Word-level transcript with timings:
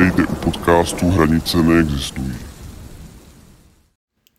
Vítejte 0.00 0.32
u 0.32 0.34
podcastu 0.34 1.10
Hranice 1.10 1.62
neexistují. 1.62 2.36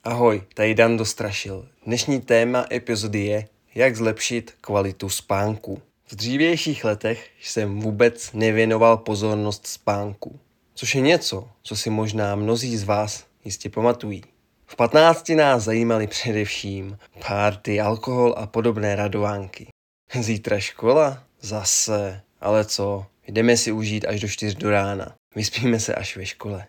Ahoj, 0.03 0.41
tady 0.53 0.75
Dan 0.75 0.97
Dostrašil. 0.97 1.67
Dnešní 1.85 2.21
téma 2.21 2.65
epizody 2.71 3.19
je, 3.19 3.47
jak 3.75 3.95
zlepšit 3.95 4.53
kvalitu 4.61 5.09
spánku. 5.09 5.81
V 6.07 6.15
dřívějších 6.15 6.85
letech 6.85 7.29
jsem 7.41 7.79
vůbec 7.79 8.33
nevěnoval 8.33 8.97
pozornost 8.97 9.67
spánku, 9.67 10.39
což 10.73 10.95
je 10.95 11.01
něco, 11.01 11.49
co 11.63 11.75
si 11.75 11.89
možná 11.89 12.35
mnozí 12.35 12.77
z 12.77 12.83
vás 12.83 13.25
jistě 13.45 13.69
pamatují. 13.69 14.23
V 14.65 14.75
15 14.75 15.29
nás 15.29 15.63
zajímaly 15.63 16.07
především 16.07 16.97
párty, 17.27 17.81
alkohol 17.81 18.35
a 18.37 18.47
podobné 18.47 18.95
radovánky. 18.95 19.67
Zítra 20.19 20.59
škola? 20.59 21.23
Zase. 21.41 22.21
Ale 22.41 22.65
co? 22.65 23.05
Jdeme 23.27 23.57
si 23.57 23.71
užít 23.71 24.05
až 24.05 24.19
do 24.19 24.27
4 24.27 24.55
do 24.55 24.71
rána. 24.71 25.20
Vyspíme 25.35 25.79
se 25.79 25.95
až 25.95 26.17
ve 26.17 26.25
škole. 26.25 26.67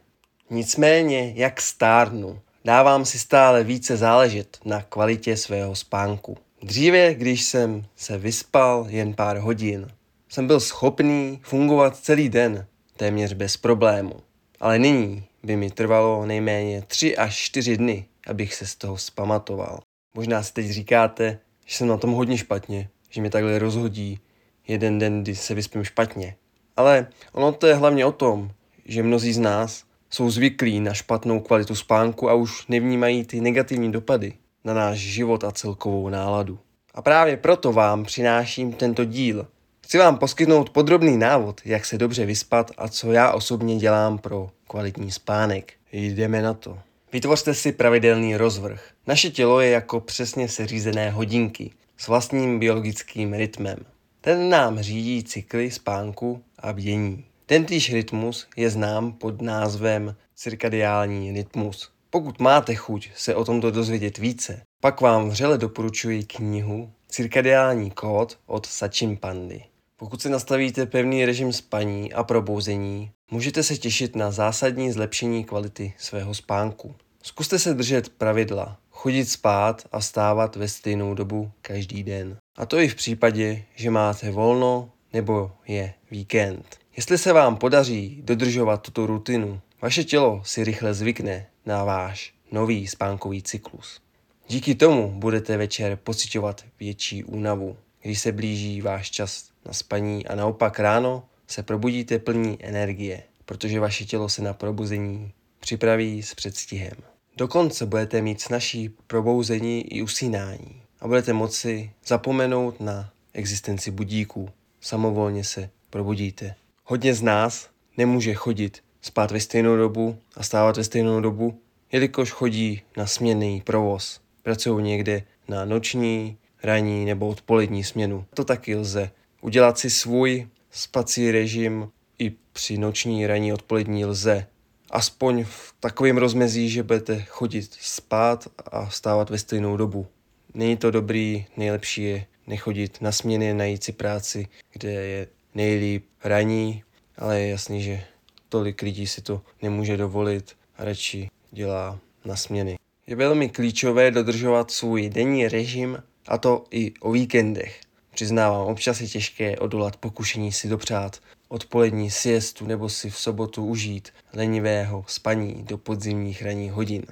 Nicméně, 0.51 1.33
jak 1.37 1.61
stárnu, 1.61 2.41
dávám 2.65 3.05
si 3.05 3.19
stále 3.19 3.65
více 3.65 3.97
záležet 3.97 4.59
na 4.65 4.83
kvalitě 4.83 5.37
svého 5.37 5.77
spánku. 5.77 6.37
Dříve, 6.63 7.15
když 7.15 7.45
jsem 7.45 7.85
se 7.97 8.19
vyspal 8.19 8.87
jen 8.89 9.15
pár 9.15 9.37
hodin, 9.37 9.89
jsem 10.29 10.47
byl 10.47 10.61
schopný 10.61 11.41
fungovat 11.43 11.97
celý 11.97 12.29
den, 12.29 12.67
téměř 12.97 13.33
bez 13.33 13.57
problému. 13.57 14.15
Ale 14.61 14.79
nyní 14.79 15.25
by 15.43 15.57
mi 15.57 15.71
trvalo 15.71 16.27
nejméně 16.27 16.83
3 16.83 17.17
až 17.17 17.37
4 17.37 17.77
dny, 17.77 18.07
abych 18.27 18.55
se 18.55 18.67
z 18.67 18.75
toho 18.75 18.99
zpamatoval. 18.99 19.81
Možná 20.15 20.43
si 20.43 20.53
teď 20.53 20.67
říkáte, 20.71 21.39
že 21.67 21.77
jsem 21.77 21.87
na 21.87 21.97
tom 21.97 22.13
hodně 22.13 22.39
špatně, 22.39 22.89
že 23.11 23.23
mi 23.23 23.31
takhle 23.31 23.59
rozhodí 23.59 24.21
jeden 24.69 24.99
den, 24.99 25.23
kdy 25.23 25.37
se 25.37 25.55
vyspím 25.55 25.85
špatně. 25.85 26.37
Ale 26.77 27.07
ono 27.33 27.53
to 27.53 27.67
je 27.67 27.75
hlavně 27.75 28.07
o 28.07 28.13
tom, 28.13 28.51
že 28.85 29.03
mnozí 29.03 29.33
z 29.33 29.39
nás 29.39 29.85
jsou 30.11 30.31
zvyklí 30.31 30.81
na 30.81 30.95
špatnou 30.95 31.41
kvalitu 31.41 31.75
spánku 31.75 32.31
a 32.31 32.35
už 32.35 32.67
nevnímají 32.67 33.25
ty 33.25 33.41
negativní 33.41 33.93
dopady 33.93 34.33
na 34.65 34.75
náš 34.75 34.99
život 34.99 35.45
a 35.45 35.51
celkovou 35.51 36.09
náladu. 36.09 36.59
A 36.95 37.03
právě 37.03 37.37
proto 37.37 37.73
vám 37.73 38.05
přináším 38.05 38.73
tento 38.73 39.05
díl. 39.05 39.47
Chci 39.85 39.99
vám 39.99 40.19
poskytnout 40.19 40.71
podrobný 40.71 41.17
návod, 41.17 41.61
jak 41.65 41.85
se 41.85 41.99
dobře 41.99 42.27
vyspat 42.27 42.71
a 42.77 42.89
co 42.89 43.13
já 43.13 43.33
osobně 43.33 43.77
dělám 43.77 44.19
pro 44.19 44.51
kvalitní 44.69 45.11
spánek. 45.11 45.73
Jdeme 45.93 46.43
na 46.43 46.55
to. 46.55 46.79
Vytvořte 47.13 47.55
si 47.55 47.73
pravidelný 47.73 48.37
rozvrh. 48.37 48.91
Naše 49.07 49.31
tělo 49.31 49.61
je 49.61 49.71
jako 49.71 50.01
přesně 50.01 50.49
seřízené 50.49 51.11
hodinky 51.11 51.71
s 51.97 52.09
vlastním 52.09 52.59
biologickým 52.59 53.35
rytmem. 53.35 53.77
Ten 54.21 54.51
nám 54.51 54.81
řídí 54.81 55.25
cykly 55.25 55.71
spánku 55.71 56.43
a 56.63 56.73
bdění. 56.73 57.25
Tentýž 57.47 57.93
rytmus 57.93 58.47
je 58.57 58.71
znám 58.71 59.13
pod 59.13 59.43
názvem 59.43 60.17
cirkadiální 60.35 61.33
rytmus. 61.33 61.91
Pokud 62.11 62.41
máte 62.41 62.75
chuť 62.75 63.11
se 63.17 63.35
o 63.35 63.45
tomto 63.45 63.71
dozvědět 63.71 64.19
více, 64.19 64.63
pak 64.81 65.01
vám 65.01 65.29
vřele 65.29 65.59
doporučuji 65.59 66.25
knihu 66.25 66.91
Cirkadiální 67.09 67.91
kód 67.91 68.39
od 68.47 68.67
Sachin 68.67 69.17
Pandy. 69.17 69.65
Pokud 69.97 70.23
si 70.23 70.29
nastavíte 70.29 70.87
pevný 70.87 71.25
režim 71.25 71.53
spaní 71.53 72.13
a 72.13 72.25
probouzení, 72.25 73.11
můžete 73.31 73.63
se 73.63 73.77
těšit 73.77 74.17
na 74.17 74.31
zásadní 74.31 74.93
zlepšení 74.93 75.45
kvality 75.45 75.95
svého 75.99 76.35
spánku. 76.35 76.95
Zkuste 77.23 77.59
se 77.59 77.75
držet 77.75 78.09
pravidla, 78.09 78.79
chodit 78.91 79.25
spát 79.25 79.83
a 79.93 80.01
stávat 80.01 80.57
ve 80.57 80.69
stejnou 80.69 81.15
dobu 81.15 81.51
každý 81.63 82.03
den. 82.03 82.37
A 82.57 82.67
to 82.67 82.79
i 82.79 82.89
v 82.89 82.95
případě, 82.95 83.63
že 83.75 83.91
máte 83.91 84.31
volno 84.31 84.91
nebo 85.13 85.53
je 85.67 85.95
víkend. 86.13 86.79
Jestli 86.97 87.19
se 87.19 87.33
vám 87.33 87.57
podaří 87.57 88.21
dodržovat 88.25 88.83
tuto 88.83 89.07
rutinu, 89.07 89.61
vaše 89.83 90.05
tělo 90.05 90.43
si 90.45 90.65
rychle 90.65 90.95
zvykne 90.95 91.47
na 91.67 91.85
váš 91.85 92.35
nový 92.51 92.87
spánkový 92.87 93.43
cyklus. 93.43 94.01
Díky 94.49 94.75
tomu 94.75 95.13
budete 95.17 95.57
večer 95.57 95.97
pocitovat 95.97 96.65
větší 96.81 97.25
únavu, 97.25 97.77
když 98.03 98.21
se 98.21 98.33
blíží 98.33 98.81
váš 98.81 99.11
čas 99.11 99.51
na 99.67 99.73
spaní 99.73 100.27
a 100.27 100.35
naopak 100.35 100.81
ráno 100.81 101.25
se 101.47 101.63
probudíte 101.63 102.19
plní 102.19 102.59
energie, 102.61 103.23
protože 103.45 103.81
vaše 103.81 104.05
tělo 104.05 104.29
se 104.29 104.43
na 104.43 104.53
probuzení 104.53 105.33
připraví 105.61 106.23
s 106.23 106.35
předstihem. 106.35 106.97
Dokonce 107.37 107.87
budete 107.87 108.23
mít 108.23 108.41
snažší 108.41 108.89
probouzení 109.07 109.95
i 109.95 110.03
usínání 110.03 110.83
a 111.01 111.09
budete 111.09 111.33
moci 111.33 111.91
zapomenout 112.07 112.81
na 112.81 113.11
existenci 113.33 113.91
budíků. 113.91 114.49
Samovolně 114.81 115.45
se 115.45 115.71
probudíte. 115.93 116.55
Hodně 116.85 117.15
z 117.15 117.23
nás 117.23 117.69
nemůže 117.97 118.35
chodit 118.35 118.83
spát 119.01 119.31
ve 119.31 119.41
stejnou 119.41 119.77
dobu 119.77 120.17
a 120.37 120.43
stávat 120.43 120.77
ve 120.77 120.85
stejnou 120.85 121.21
dobu, 121.21 121.59
jelikož 121.93 122.31
chodí 122.31 122.83
na 122.97 123.07
směnný 123.07 123.61
provoz. 123.61 124.21
Pracují 124.43 124.85
někde 124.85 125.23
na 125.49 125.65
noční, 125.65 126.37
ranní 126.63 127.05
nebo 127.05 127.29
odpolední 127.29 127.85
směnu. 127.85 128.25
To 128.35 128.45
taky 128.45 128.77
lze. 128.77 129.11
Udělat 129.41 129.79
si 129.79 129.91
svůj 129.91 130.49
spací 130.71 131.31
režim 131.31 131.89
i 132.19 132.33
při 132.53 132.79
noční, 132.79 133.27
ranní, 133.27 133.53
odpolední 133.53 134.05
lze. 134.05 134.47
Aspoň 134.91 135.45
v 135.45 135.75
takovém 135.81 136.19
rozmezí, 136.19 136.71
že 136.71 136.83
budete 136.83 137.23
chodit 137.23 137.77
spát 137.81 138.49
a 138.67 138.87
vstávat 138.87 139.31
ve 139.31 139.39
stejnou 139.39 139.77
dobu. 139.77 140.07
Není 140.55 140.77
to 140.77 140.91
dobrý, 140.91 141.47
nejlepší 141.57 142.03
je 142.03 142.27
nechodit 142.47 142.99
na 143.01 143.13
směny, 143.13 143.55
najít 143.55 143.85
si 143.85 143.93
práci, 143.93 144.49
kde 144.73 144.91
je 144.91 145.27
nejlíp 145.55 146.07
raní, 146.25 146.83
ale 147.19 147.41
je 147.41 147.49
jasný, 147.49 147.83
že 147.83 148.05
tolik 148.49 148.83
lidí 148.83 149.07
si 149.07 149.23
to 149.23 149.43
nemůže 149.63 149.97
dovolit 149.97 150.57
a 150.77 150.85
radši 150.85 151.31
dělá 151.51 151.99
na 152.25 152.37
směny. 152.37 152.79
Je 153.07 153.17
velmi 153.17 153.49
klíčové 153.49 154.11
dodržovat 154.11 154.71
svůj 154.71 155.09
denní 155.09 155.49
režim 155.49 156.03
a 156.29 156.39
to 156.39 156.65
i 156.71 156.93
o 157.01 157.13
víkendech. 157.13 157.81
Přiznávám, 158.15 158.67
občas 158.67 159.01
je 159.01 159.09
těžké 159.09 159.59
odolat 159.59 159.97
pokušení 159.97 160.53
si 160.53 160.69
dopřát 160.69 161.21
odpolední 161.49 162.11
siestu 162.11 162.67
nebo 162.67 162.89
si 162.89 163.11
v 163.11 163.19
sobotu 163.19 163.67
užít 163.67 164.09
lenivého 164.33 165.05
spaní 165.09 165.63
do 165.63 165.79
podzimních 165.79 166.43
ranních 166.43 166.73
hodin. 166.73 167.03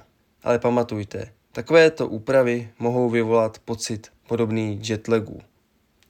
Ale 0.43 0.59
pamatujte, 0.59 1.33
takovéto 1.51 2.07
úpravy 2.07 2.69
mohou 2.79 3.09
vyvolat 3.09 3.59
pocit 3.59 4.07
podobný 4.27 4.79
jetlagu, 4.83 5.41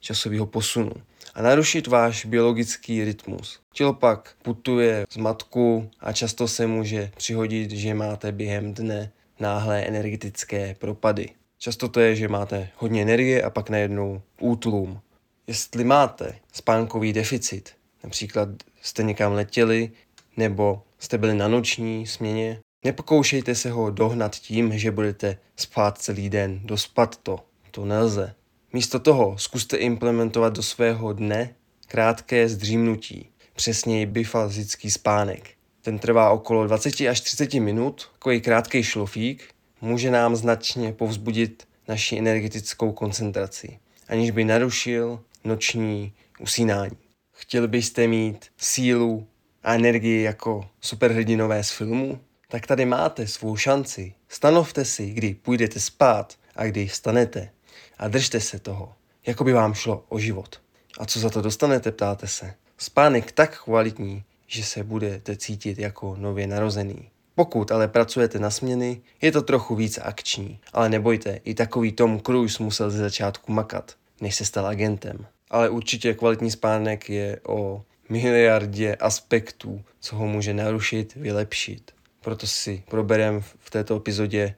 časového 0.00 0.46
posunu 0.46 0.92
a 1.34 1.42
narušit 1.42 1.86
váš 1.86 2.24
biologický 2.24 3.04
rytmus. 3.04 3.60
Tělo 3.72 3.94
pak 3.94 4.34
putuje 4.42 5.06
z 5.10 5.16
matku 5.16 5.90
a 6.00 6.12
často 6.12 6.48
se 6.48 6.66
může 6.66 7.10
přihodit, 7.16 7.70
že 7.70 7.94
máte 7.94 8.32
během 8.32 8.74
dne 8.74 9.12
náhlé 9.40 9.82
energetické 9.82 10.76
propady. 10.78 11.28
Často 11.58 11.88
to 11.88 12.00
je, 12.00 12.16
že 12.16 12.28
máte 12.28 12.68
hodně 12.76 13.02
energie 13.02 13.42
a 13.42 13.50
pak 13.50 13.70
najednou 13.70 14.22
útlum. 14.40 15.00
Jestli 15.46 15.84
máte 15.84 16.38
spánkový 16.52 17.12
deficit, 17.12 17.70
například 18.04 18.48
jste 18.82 19.02
někam 19.02 19.32
letěli 19.32 19.90
nebo 20.36 20.82
jste 20.98 21.18
byli 21.18 21.34
na 21.34 21.48
noční 21.48 22.06
směně, 22.06 22.60
nepokoušejte 22.84 23.54
se 23.54 23.70
ho 23.70 23.90
dohnat 23.90 24.36
tím, 24.36 24.78
že 24.78 24.90
budete 24.90 25.38
spát 25.56 25.98
celý 25.98 26.30
den. 26.30 26.60
Dospat 26.64 27.16
to. 27.16 27.38
To 27.70 27.84
nelze. 27.84 28.34
Místo 28.74 28.98
toho 28.98 29.38
zkuste 29.38 29.76
implementovat 29.76 30.56
do 30.56 30.62
svého 30.62 31.12
dne 31.12 31.54
krátké 31.86 32.48
zdřímnutí, 32.48 33.28
přesněji 33.54 34.06
bifazický 34.06 34.90
spánek. 34.90 35.50
Ten 35.82 35.98
trvá 35.98 36.30
okolo 36.30 36.66
20 36.66 37.00
až 37.00 37.20
30 37.20 37.54
minut, 37.54 38.10
takový 38.12 38.40
krátký 38.40 38.82
šlofík, 38.82 39.44
může 39.80 40.10
nám 40.10 40.36
značně 40.36 40.92
povzbudit 40.92 41.68
naši 41.88 42.18
energetickou 42.18 42.92
koncentraci, 42.92 43.78
aniž 44.08 44.30
by 44.30 44.44
narušil 44.44 45.20
noční 45.44 46.12
usínání. 46.40 46.96
Chtěli 47.32 47.68
byste 47.68 48.06
mít 48.06 48.46
sílu 48.56 49.26
a 49.62 49.74
energii 49.74 50.22
jako 50.22 50.68
superhrdinové 50.80 51.64
z 51.64 51.70
filmu? 51.70 52.20
Tak 52.48 52.66
tady 52.66 52.84
máte 52.84 53.26
svou 53.26 53.56
šanci. 53.56 54.14
Stanovte 54.28 54.84
si, 54.84 55.10
kdy 55.10 55.34
půjdete 55.34 55.80
spát 55.80 56.34
a 56.56 56.66
kdy 56.66 56.86
vstanete 56.86 57.50
a 57.98 58.08
držte 58.08 58.40
se 58.40 58.58
toho, 58.58 58.92
jako 59.26 59.44
by 59.44 59.52
vám 59.52 59.74
šlo 59.74 60.04
o 60.08 60.18
život. 60.18 60.60
A 60.98 61.06
co 61.06 61.20
za 61.20 61.30
to 61.30 61.42
dostanete, 61.42 61.92
ptáte 61.92 62.26
se? 62.26 62.54
Spánek 62.78 63.32
tak 63.32 63.62
kvalitní, 63.64 64.24
že 64.46 64.64
se 64.64 64.84
budete 64.84 65.36
cítit 65.36 65.78
jako 65.78 66.16
nově 66.18 66.46
narozený. 66.46 67.08
Pokud 67.34 67.72
ale 67.72 67.88
pracujete 67.88 68.38
na 68.38 68.50
směny, 68.50 69.00
je 69.20 69.32
to 69.32 69.42
trochu 69.42 69.74
víc 69.74 69.98
akční, 70.02 70.60
ale 70.72 70.88
nebojte, 70.88 71.40
i 71.44 71.54
takový 71.54 71.92
Tom 71.92 72.20
Cruise 72.20 72.62
musel 72.62 72.90
ze 72.90 72.98
začátku 72.98 73.52
makat, 73.52 73.96
než 74.20 74.34
se 74.34 74.44
stal 74.44 74.66
agentem. 74.66 75.26
Ale 75.50 75.68
určitě 75.68 76.14
kvalitní 76.14 76.50
spánek 76.50 77.10
je 77.10 77.40
o 77.46 77.82
miliardě 78.08 78.94
aspektů, 78.94 79.84
co 80.00 80.16
ho 80.16 80.26
může 80.26 80.54
narušit, 80.54 81.14
vylepšit. 81.14 81.90
Proto 82.20 82.46
si 82.46 82.82
proberem 82.90 83.40
v 83.58 83.70
této 83.70 83.96
epizodě 83.96 84.54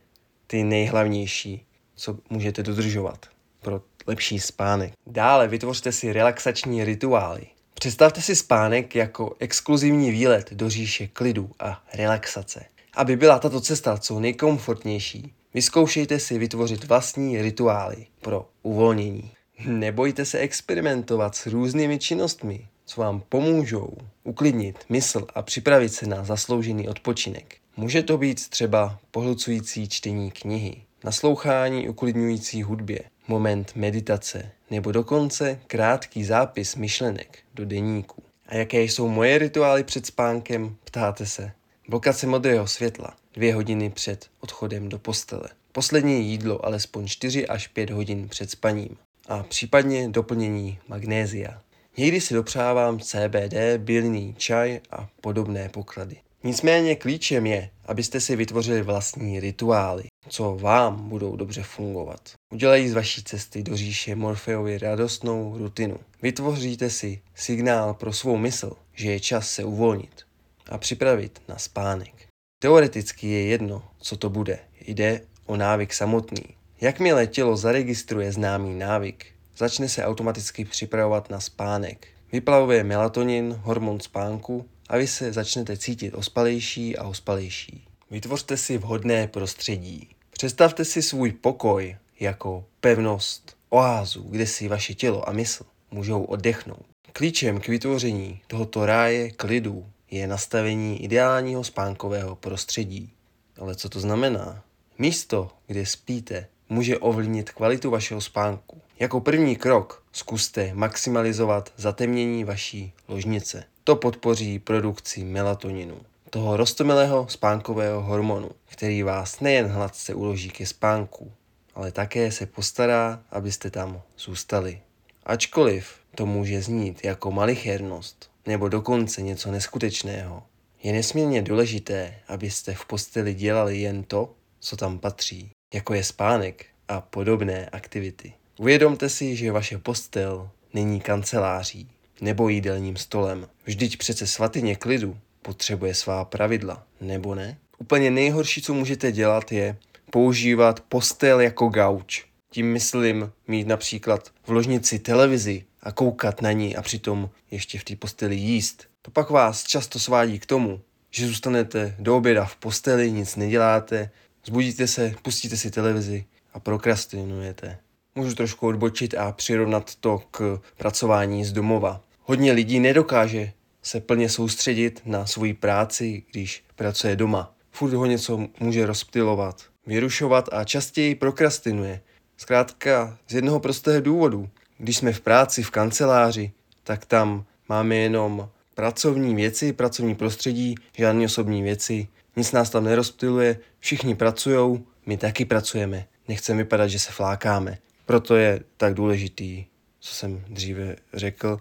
ty 0.46 0.64
nejhlavnější, 0.64 1.66
co 1.96 2.18
můžete 2.30 2.62
dodržovat 2.62 3.26
pro 3.62 3.82
lepší 4.06 4.40
spánek. 4.40 4.92
Dále 5.06 5.48
vytvořte 5.48 5.92
si 5.92 6.12
relaxační 6.12 6.84
rituály. 6.84 7.46
Představte 7.74 8.22
si 8.22 8.36
spánek 8.36 8.94
jako 8.94 9.36
exkluzivní 9.38 10.10
výlet 10.10 10.52
do 10.52 10.70
říše 10.70 11.06
klidu 11.06 11.50
a 11.60 11.84
relaxace. 11.94 12.64
Aby 12.94 13.16
byla 13.16 13.38
tato 13.38 13.60
cesta 13.60 13.98
co 13.98 14.20
nejkomfortnější, 14.20 15.32
vyzkoušejte 15.54 16.18
si 16.18 16.38
vytvořit 16.38 16.84
vlastní 16.84 17.42
rituály 17.42 18.06
pro 18.20 18.48
uvolnění. 18.62 19.30
Nebojte 19.66 20.24
se 20.24 20.38
experimentovat 20.38 21.34
s 21.34 21.46
různými 21.46 21.98
činnostmi, 21.98 22.66
co 22.84 23.00
vám 23.00 23.22
pomůžou 23.28 23.96
uklidnit 24.24 24.78
mysl 24.88 25.26
a 25.34 25.42
připravit 25.42 25.88
se 25.88 26.06
na 26.06 26.24
zasloužený 26.24 26.88
odpočinek. 26.88 27.56
Může 27.76 28.02
to 28.02 28.18
být 28.18 28.48
třeba 28.48 28.98
pohlcující 29.10 29.88
čtení 29.88 30.30
knihy, 30.30 30.82
naslouchání 31.04 31.88
uklidňující 31.88 32.62
hudbě, 32.62 33.00
moment 33.28 33.72
meditace 33.76 34.50
nebo 34.70 34.92
dokonce 34.92 35.60
krátký 35.66 36.24
zápis 36.24 36.76
myšlenek 36.76 37.38
do 37.54 37.64
deníku. 37.64 38.22
A 38.46 38.54
jaké 38.54 38.82
jsou 38.82 39.08
moje 39.08 39.38
rituály 39.38 39.84
před 39.84 40.06
spánkem, 40.06 40.76
ptáte 40.84 41.26
se. 41.26 41.52
Blokace 41.88 42.26
modrého 42.26 42.66
světla 42.66 43.16
dvě 43.34 43.54
hodiny 43.54 43.90
před 43.90 44.26
odchodem 44.40 44.88
do 44.88 44.98
postele. 44.98 45.48
Poslední 45.72 46.30
jídlo 46.30 46.66
alespoň 46.66 47.06
4 47.06 47.46
až 47.46 47.66
5 47.66 47.90
hodin 47.90 48.28
před 48.28 48.50
spaním. 48.50 48.96
A 49.28 49.42
případně 49.42 50.08
doplnění 50.08 50.78
magnézia. 50.88 51.60
Někdy 51.96 52.20
si 52.20 52.34
dopřávám 52.34 53.00
CBD, 53.00 53.54
bílný 53.78 54.34
čaj 54.38 54.80
a 54.90 55.08
podobné 55.20 55.68
poklady. 55.68 56.16
Nicméně 56.46 56.96
klíčem 56.96 57.46
je, 57.46 57.70
abyste 57.86 58.20
si 58.20 58.36
vytvořili 58.36 58.82
vlastní 58.82 59.40
rituály, 59.40 60.04
co 60.28 60.56
vám 60.56 61.08
budou 61.08 61.36
dobře 61.36 61.62
fungovat. 61.62 62.20
Udělají 62.52 62.88
z 62.88 62.94
vaší 62.94 63.22
cesty 63.22 63.62
do 63.62 63.76
říše 63.76 64.14
Morfeovi 64.14 64.78
radostnou 64.78 65.58
rutinu. 65.58 65.98
Vytvoříte 66.22 66.90
si 66.90 67.20
signál 67.34 67.94
pro 67.94 68.12
svou 68.12 68.36
mysl, 68.36 68.72
že 68.94 69.10
je 69.10 69.20
čas 69.20 69.50
se 69.50 69.64
uvolnit 69.64 70.22
a 70.70 70.78
připravit 70.78 71.42
na 71.48 71.58
spánek. 71.58 72.12
Teoreticky 72.58 73.26
je 73.28 73.46
jedno, 73.46 73.82
co 73.98 74.16
to 74.16 74.30
bude. 74.30 74.58
Jde 74.86 75.20
o 75.46 75.56
návyk 75.56 75.94
samotný. 75.94 76.44
Jakmile 76.80 77.26
tělo 77.26 77.56
zaregistruje 77.56 78.32
známý 78.32 78.74
návyk, 78.74 79.26
začne 79.56 79.88
se 79.88 80.04
automaticky 80.04 80.64
připravovat 80.64 81.30
na 81.30 81.40
spánek. 81.40 82.08
Vyplavuje 82.32 82.84
melatonin, 82.84 83.60
hormon 83.62 84.00
spánku 84.00 84.68
a 84.88 84.96
vy 84.96 85.06
se 85.06 85.32
začnete 85.32 85.76
cítit 85.76 86.14
ospalejší 86.14 86.96
a 86.96 87.04
ospalejší. 87.04 87.84
Vytvořte 88.10 88.56
si 88.56 88.78
vhodné 88.78 89.26
prostředí. 89.26 90.08
Představte 90.30 90.84
si 90.84 91.02
svůj 91.02 91.32
pokoj 91.32 91.96
jako 92.20 92.64
pevnost, 92.80 93.56
oázu, 93.68 94.22
kde 94.22 94.46
si 94.46 94.68
vaše 94.68 94.94
tělo 94.94 95.28
a 95.28 95.32
mysl 95.32 95.64
můžou 95.90 96.24
oddechnout. 96.24 96.86
Klíčem 97.12 97.60
k 97.60 97.68
vytvoření 97.68 98.40
tohoto 98.46 98.86
ráje 98.86 99.30
klidu 99.30 99.86
je 100.10 100.26
nastavení 100.26 101.04
ideálního 101.04 101.64
spánkového 101.64 102.36
prostředí. 102.36 103.10
Ale 103.58 103.74
co 103.74 103.88
to 103.88 104.00
znamená? 104.00 104.64
Místo, 104.98 105.50
kde 105.66 105.86
spíte, 105.86 106.46
může 106.68 106.98
ovlivnit 106.98 107.50
kvalitu 107.50 107.90
vašeho 107.90 108.20
spánku. 108.20 108.80
Jako 108.98 109.20
první 109.20 109.56
krok 109.56 110.02
zkuste 110.12 110.70
maximalizovat 110.74 111.72
zatemnění 111.76 112.44
vaší 112.44 112.92
ložnice. 113.08 113.64
To 113.84 113.96
podpoří 113.96 114.58
produkci 114.58 115.24
melatoninu, 115.24 116.00
toho 116.30 116.56
rostomilého 116.56 117.28
spánkového 117.28 118.02
hormonu, 118.02 118.50
který 118.66 119.02
vás 119.02 119.40
nejen 119.40 119.66
hladce 119.66 120.14
uloží 120.14 120.50
ke 120.50 120.66
spánku, 120.66 121.32
ale 121.74 121.92
také 121.92 122.32
se 122.32 122.46
postará, 122.46 123.22
abyste 123.30 123.70
tam 123.70 124.02
zůstali. 124.18 124.80
Ačkoliv 125.26 125.94
to 126.14 126.26
může 126.26 126.62
znít 126.62 127.04
jako 127.04 127.30
malichernost 127.30 128.30
nebo 128.46 128.68
dokonce 128.68 129.22
něco 129.22 129.50
neskutečného, 129.50 130.42
je 130.82 130.92
nesmírně 130.92 131.42
důležité, 131.42 132.14
abyste 132.28 132.74
v 132.74 132.84
posteli 132.84 133.34
dělali 133.34 133.78
jen 133.78 134.04
to, 134.04 134.34
co 134.60 134.76
tam 134.76 134.98
patří, 134.98 135.50
jako 135.74 135.94
je 135.94 136.04
spánek 136.04 136.66
a 136.88 137.00
podobné 137.00 137.68
aktivity. 137.68 138.32
Uvědomte 138.58 139.08
si, 139.08 139.36
že 139.36 139.52
vaše 139.52 139.78
postel 139.78 140.50
není 140.74 141.00
kanceláří 141.00 141.88
nebo 142.20 142.48
jídelním 142.48 142.96
stolem. 142.96 143.48
Vždyť 143.64 143.96
přece 143.96 144.26
svatyně 144.26 144.76
klidu 144.76 145.16
potřebuje 145.42 145.94
svá 145.94 146.24
pravidla, 146.24 146.86
nebo 147.00 147.34
ne? 147.34 147.58
Úplně 147.78 148.10
nejhorší, 148.10 148.62
co 148.62 148.74
můžete 148.74 149.12
dělat, 149.12 149.52
je 149.52 149.76
používat 150.10 150.80
postel 150.80 151.40
jako 151.40 151.68
gauč. 151.68 152.24
Tím 152.50 152.72
myslím 152.72 153.32
mít 153.48 153.66
například 153.66 154.30
v 154.46 154.50
ložnici 154.50 154.98
televizi 154.98 155.64
a 155.82 155.92
koukat 155.92 156.42
na 156.42 156.52
ní 156.52 156.76
a 156.76 156.82
přitom 156.82 157.30
ještě 157.50 157.78
v 157.78 157.84
té 157.84 157.96
posteli 157.96 158.36
jíst. 158.36 158.86
To 159.02 159.10
pak 159.10 159.30
vás 159.30 159.64
často 159.64 159.98
svádí 159.98 160.38
k 160.38 160.46
tomu, 160.46 160.80
že 161.10 161.26
zůstanete 161.26 161.96
do 161.98 162.16
oběda 162.16 162.44
v 162.44 162.56
posteli, 162.56 163.12
nic 163.12 163.36
neděláte, 163.36 164.10
zbudíte 164.44 164.86
se, 164.86 165.14
pustíte 165.22 165.56
si 165.56 165.70
televizi 165.70 166.24
a 166.52 166.60
prokrastinujete. 166.60 167.78
Můžu 168.16 168.34
trošku 168.34 168.66
odbočit 168.66 169.14
a 169.14 169.32
přirovnat 169.32 169.94
to 169.94 170.22
k 170.30 170.60
pracování 170.76 171.44
z 171.44 171.52
domova. 171.52 172.00
Hodně 172.22 172.52
lidí 172.52 172.80
nedokáže 172.80 173.52
se 173.82 174.00
plně 174.00 174.28
soustředit 174.28 175.02
na 175.04 175.26
svoji 175.26 175.54
práci, 175.54 176.22
když 176.30 176.64
pracuje 176.76 177.16
doma. 177.16 177.54
Furt 177.70 177.92
ho 177.92 178.06
něco 178.06 178.48
může 178.60 178.86
rozptilovat, 178.86 179.62
vyrušovat 179.86 180.48
a 180.52 180.64
častěji 180.64 181.14
prokrastinuje. 181.14 182.00
Zkrátka 182.36 183.18
z 183.28 183.34
jednoho 183.34 183.60
prostého 183.60 184.00
důvodu. 184.00 184.48
Když 184.78 184.96
jsme 184.96 185.12
v 185.12 185.20
práci, 185.20 185.62
v 185.62 185.70
kanceláři, 185.70 186.52
tak 186.84 187.06
tam 187.06 187.44
máme 187.68 187.96
jenom 187.96 188.48
pracovní 188.74 189.34
věci, 189.34 189.72
pracovní 189.72 190.14
prostředí, 190.14 190.74
žádné 190.96 191.24
osobní 191.24 191.62
věci, 191.62 192.08
nic 192.36 192.52
nás 192.52 192.70
tam 192.70 192.84
nerozptiluje, 192.84 193.58
všichni 193.78 194.14
pracují, 194.14 194.84
my 195.06 195.16
taky 195.16 195.44
pracujeme. 195.44 196.06
Nechceme 196.28 196.62
vypadat, 196.62 196.86
že 196.86 196.98
se 196.98 197.12
flákáme. 197.12 197.78
Proto 198.06 198.36
je 198.36 198.60
tak 198.76 198.94
důležitý, 198.94 199.64
co 200.00 200.14
jsem 200.14 200.44
dříve 200.48 200.96
řekl, 201.14 201.60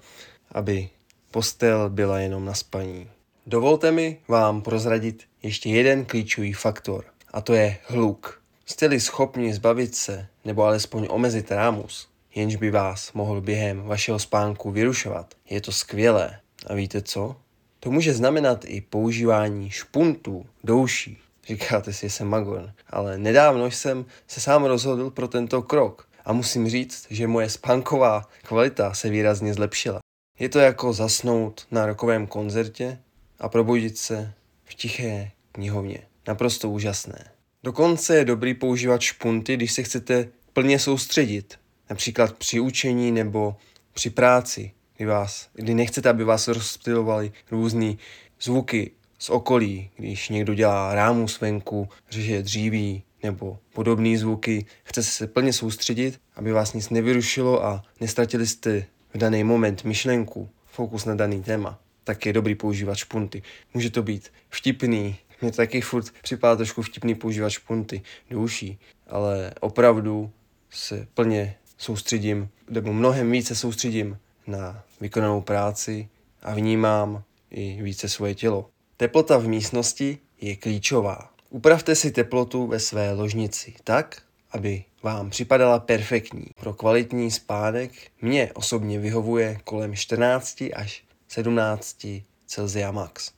aby 0.52 0.90
postel 1.32 1.90
byla 1.90 2.20
jenom 2.20 2.46
na 2.46 2.54
spaní. 2.54 3.10
Dovolte 3.48 3.92
mi 3.92 4.20
vám 4.28 4.62
prozradit 4.62 5.24
ještě 5.44 5.70
jeden 5.70 6.06
klíčový 6.06 6.54
faktor, 6.54 7.06
a 7.34 7.42
to 7.42 7.54
je 7.54 7.78
hluk. 7.88 8.42
Jste-li 8.66 9.00
schopni 9.00 9.54
zbavit 9.54 9.96
se 9.96 10.28
nebo 10.46 10.64
alespoň 10.64 11.08
omezit 11.10 11.52
rámus, 11.52 12.08
jenž 12.36 12.56
by 12.56 12.72
vás 12.72 13.14
mohl 13.14 13.42
během 13.42 13.82
vašeho 13.82 14.20
spánku 14.20 14.72
vyrušovat, 14.72 15.34
je 15.50 15.62
to 15.62 15.72
skvělé. 15.72 16.40
A 16.68 16.74
víte 16.74 17.02
co? 17.02 17.36
To 17.80 17.92
může 17.92 18.14
znamenat 18.14 18.66
i 18.66 18.82
používání 18.82 19.70
špuntů, 19.70 20.46
douší. 20.64 21.18
Říkáte 21.48 21.94
si, 21.94 22.06
že 22.06 22.10
jsem 22.10 22.28
magon, 22.28 22.72
ale 22.90 23.18
nedávno 23.18 23.72
jsem 23.72 24.06
se 24.28 24.42
sám 24.42 24.64
rozhodl 24.64 25.10
pro 25.10 25.28
tento 25.28 25.62
krok 25.62 26.08
a 26.26 26.34
musím 26.34 26.70
říct, 26.70 27.08
že 27.10 27.28
moje 27.28 27.50
spánková 27.50 28.30
kvalita 28.42 28.94
se 28.94 29.10
výrazně 29.10 29.54
zlepšila. 29.54 30.00
Je 30.40 30.50
to 30.50 30.60
jako 30.60 30.94
zasnout 30.94 31.68
na 31.72 31.86
rokovém 31.86 32.28
koncertě 32.28 33.00
a 33.40 33.50
probudit 33.50 33.98
se 33.98 34.34
v 34.64 34.74
tiché 34.74 35.32
knihovně. 35.52 35.98
Naprosto 36.28 36.70
úžasné. 36.70 37.26
Dokonce 37.64 38.16
je 38.16 38.26
dobrý 38.26 38.54
používat 38.54 39.02
špunty, 39.02 39.56
když 39.56 39.72
se 39.72 39.84
chcete 39.84 40.30
plně 40.54 40.80
soustředit, 40.80 41.60
například 41.90 42.38
při 42.38 42.60
učení 42.60 43.12
nebo 43.12 43.56
při 43.94 44.10
práci, 44.10 44.72
kdy, 44.98 45.06
vás, 45.06 45.50
kdy 45.54 45.74
nechcete, 45.74 46.10
aby 46.10 46.24
vás 46.24 46.48
rozptilovali 46.48 47.32
různé 47.52 47.94
zvuky 48.42 48.92
z 49.20 49.30
okolí, 49.30 49.90
když 49.98 50.30
někdo 50.30 50.54
dělá 50.54 50.96
rámu 50.96 51.28
svenku, 51.28 51.90
řeže 52.10 52.44
dříví 52.44 53.04
nebo 53.24 53.58
podobné 53.74 54.18
zvuky. 54.18 54.66
Chcete 54.84 55.08
se 55.08 55.28
plně 55.28 55.54
soustředit, 55.54 56.22
aby 56.36 56.52
vás 56.52 56.74
nic 56.74 56.90
nevyrušilo 56.90 57.66
a 57.66 57.84
nestratili 58.02 58.48
jste 58.48 58.86
v 59.14 59.18
daný 59.18 59.44
moment 59.44 59.84
myšlenku, 59.84 60.50
fokus 60.66 61.06
na 61.06 61.16
daný 61.16 61.44
téma, 61.44 61.80
tak 62.04 62.26
je 62.26 62.34
dobrý 62.34 62.56
používat 62.56 62.96
špunty. 62.96 63.44
Může 63.74 63.90
to 63.90 64.04
být 64.04 64.32
vtipný, 64.50 65.16
mě 65.42 65.52
taky 65.52 65.82
furt 65.82 66.12
připadá 66.22 66.56
trošku 66.56 66.82
vtipný 66.82 67.16
používat 67.16 67.50
špunty 67.50 68.02
do 68.30 68.40
uší, 68.40 68.80
ale 69.08 69.54
opravdu 69.60 70.32
se 70.70 71.08
plně 71.14 71.56
soustředím, 71.78 72.50
nebo 72.70 72.94
mnohem 72.94 73.32
více 73.32 73.56
soustředím 73.56 74.18
na 74.48 74.84
vykonanou 75.02 75.42
práci 75.42 76.08
a 76.42 76.54
vnímám 76.54 77.24
i 77.52 77.82
více 77.82 78.10
svoje 78.10 78.36
tělo. 78.36 78.70
Teplota 78.98 79.38
v 79.38 79.48
místnosti 79.48 80.18
je 80.42 80.56
klíčová. 80.56 81.33
Upravte 81.54 81.96
si 81.96 82.12
teplotu 82.12 82.68
ve 82.68 82.80
své 82.80 83.12
ložnici 83.12 83.74
tak, 83.84 84.22
aby 84.52 84.84
vám 85.04 85.30
připadala 85.30 85.80
perfektní. 85.80 86.46
Pro 86.56 86.74
kvalitní 86.74 87.32
spánek 87.32 87.92
mě 88.22 88.52
osobně 88.54 89.00
vyhovuje 89.00 89.58
kolem 89.64 89.96
14 89.96 90.64
až 90.76 91.04
17 91.28 92.08
Celsia 92.48 92.92
max. 92.92 93.32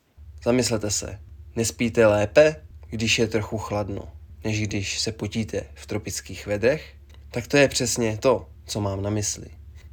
Zamyslete 0.44 0.92
se, 0.92 1.20
nespíte 1.56 2.08
lépe, 2.08 2.56
když 2.90 3.20
je 3.20 3.28
trochu 3.28 3.58
chladno, 3.58 4.12
než 4.44 4.62
když 4.68 5.00
se 5.00 5.12
potíte 5.12 5.62
v 5.74 5.86
tropických 5.86 6.48
vedrech? 6.48 6.94
Tak 7.32 7.48
to 7.48 7.58
je 7.58 7.68
přesně 7.68 8.18
to, 8.18 8.50
co 8.66 8.82
mám 8.82 9.04
na 9.04 9.10
mysli. 9.10 9.48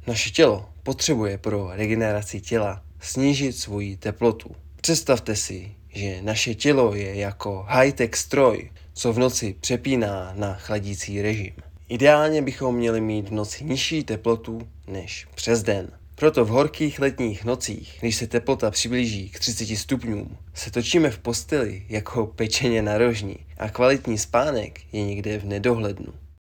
Naše 0.07 0.29
tělo 0.29 0.69
potřebuje 0.83 1.37
pro 1.37 1.69
regeneraci 1.71 2.41
těla 2.41 2.83
snížit 2.99 3.53
svoji 3.53 3.97
teplotu. 3.97 4.55
Představte 4.81 5.35
si, 5.35 5.71
že 5.93 6.21
naše 6.21 6.55
tělo 6.55 6.95
je 6.95 7.15
jako 7.15 7.65
high-tech 7.67 8.15
stroj, 8.15 8.71
co 8.93 9.13
v 9.13 9.19
noci 9.19 9.55
přepíná 9.59 10.33
na 10.35 10.53
chladící 10.53 11.21
režim. 11.21 11.53
Ideálně 11.89 12.41
bychom 12.41 12.75
měli 12.75 13.01
mít 13.01 13.29
v 13.29 13.31
noci 13.31 13.65
nižší 13.65 14.03
teplotu 14.03 14.67
než 14.87 15.27
přes 15.35 15.63
den. 15.63 15.91
Proto 16.15 16.45
v 16.45 16.49
horkých 16.49 16.99
letních 16.99 17.45
nocích, 17.45 17.97
když 17.99 18.15
se 18.15 18.27
teplota 18.27 18.71
přiblíží 18.71 19.29
k 19.29 19.39
30 19.39 19.75
stupňům, 19.75 20.37
se 20.53 20.71
točíme 20.71 21.11
v 21.11 21.19
posteli 21.19 21.85
jako 21.89 22.27
pečeně 22.27 22.81
na 22.81 22.97
rožní 22.97 23.35
a 23.57 23.69
kvalitní 23.69 24.17
spánek 24.17 24.79
je 24.91 25.03
někde 25.03 25.37
v 25.37 25.45
nedohlednu. 25.45 26.13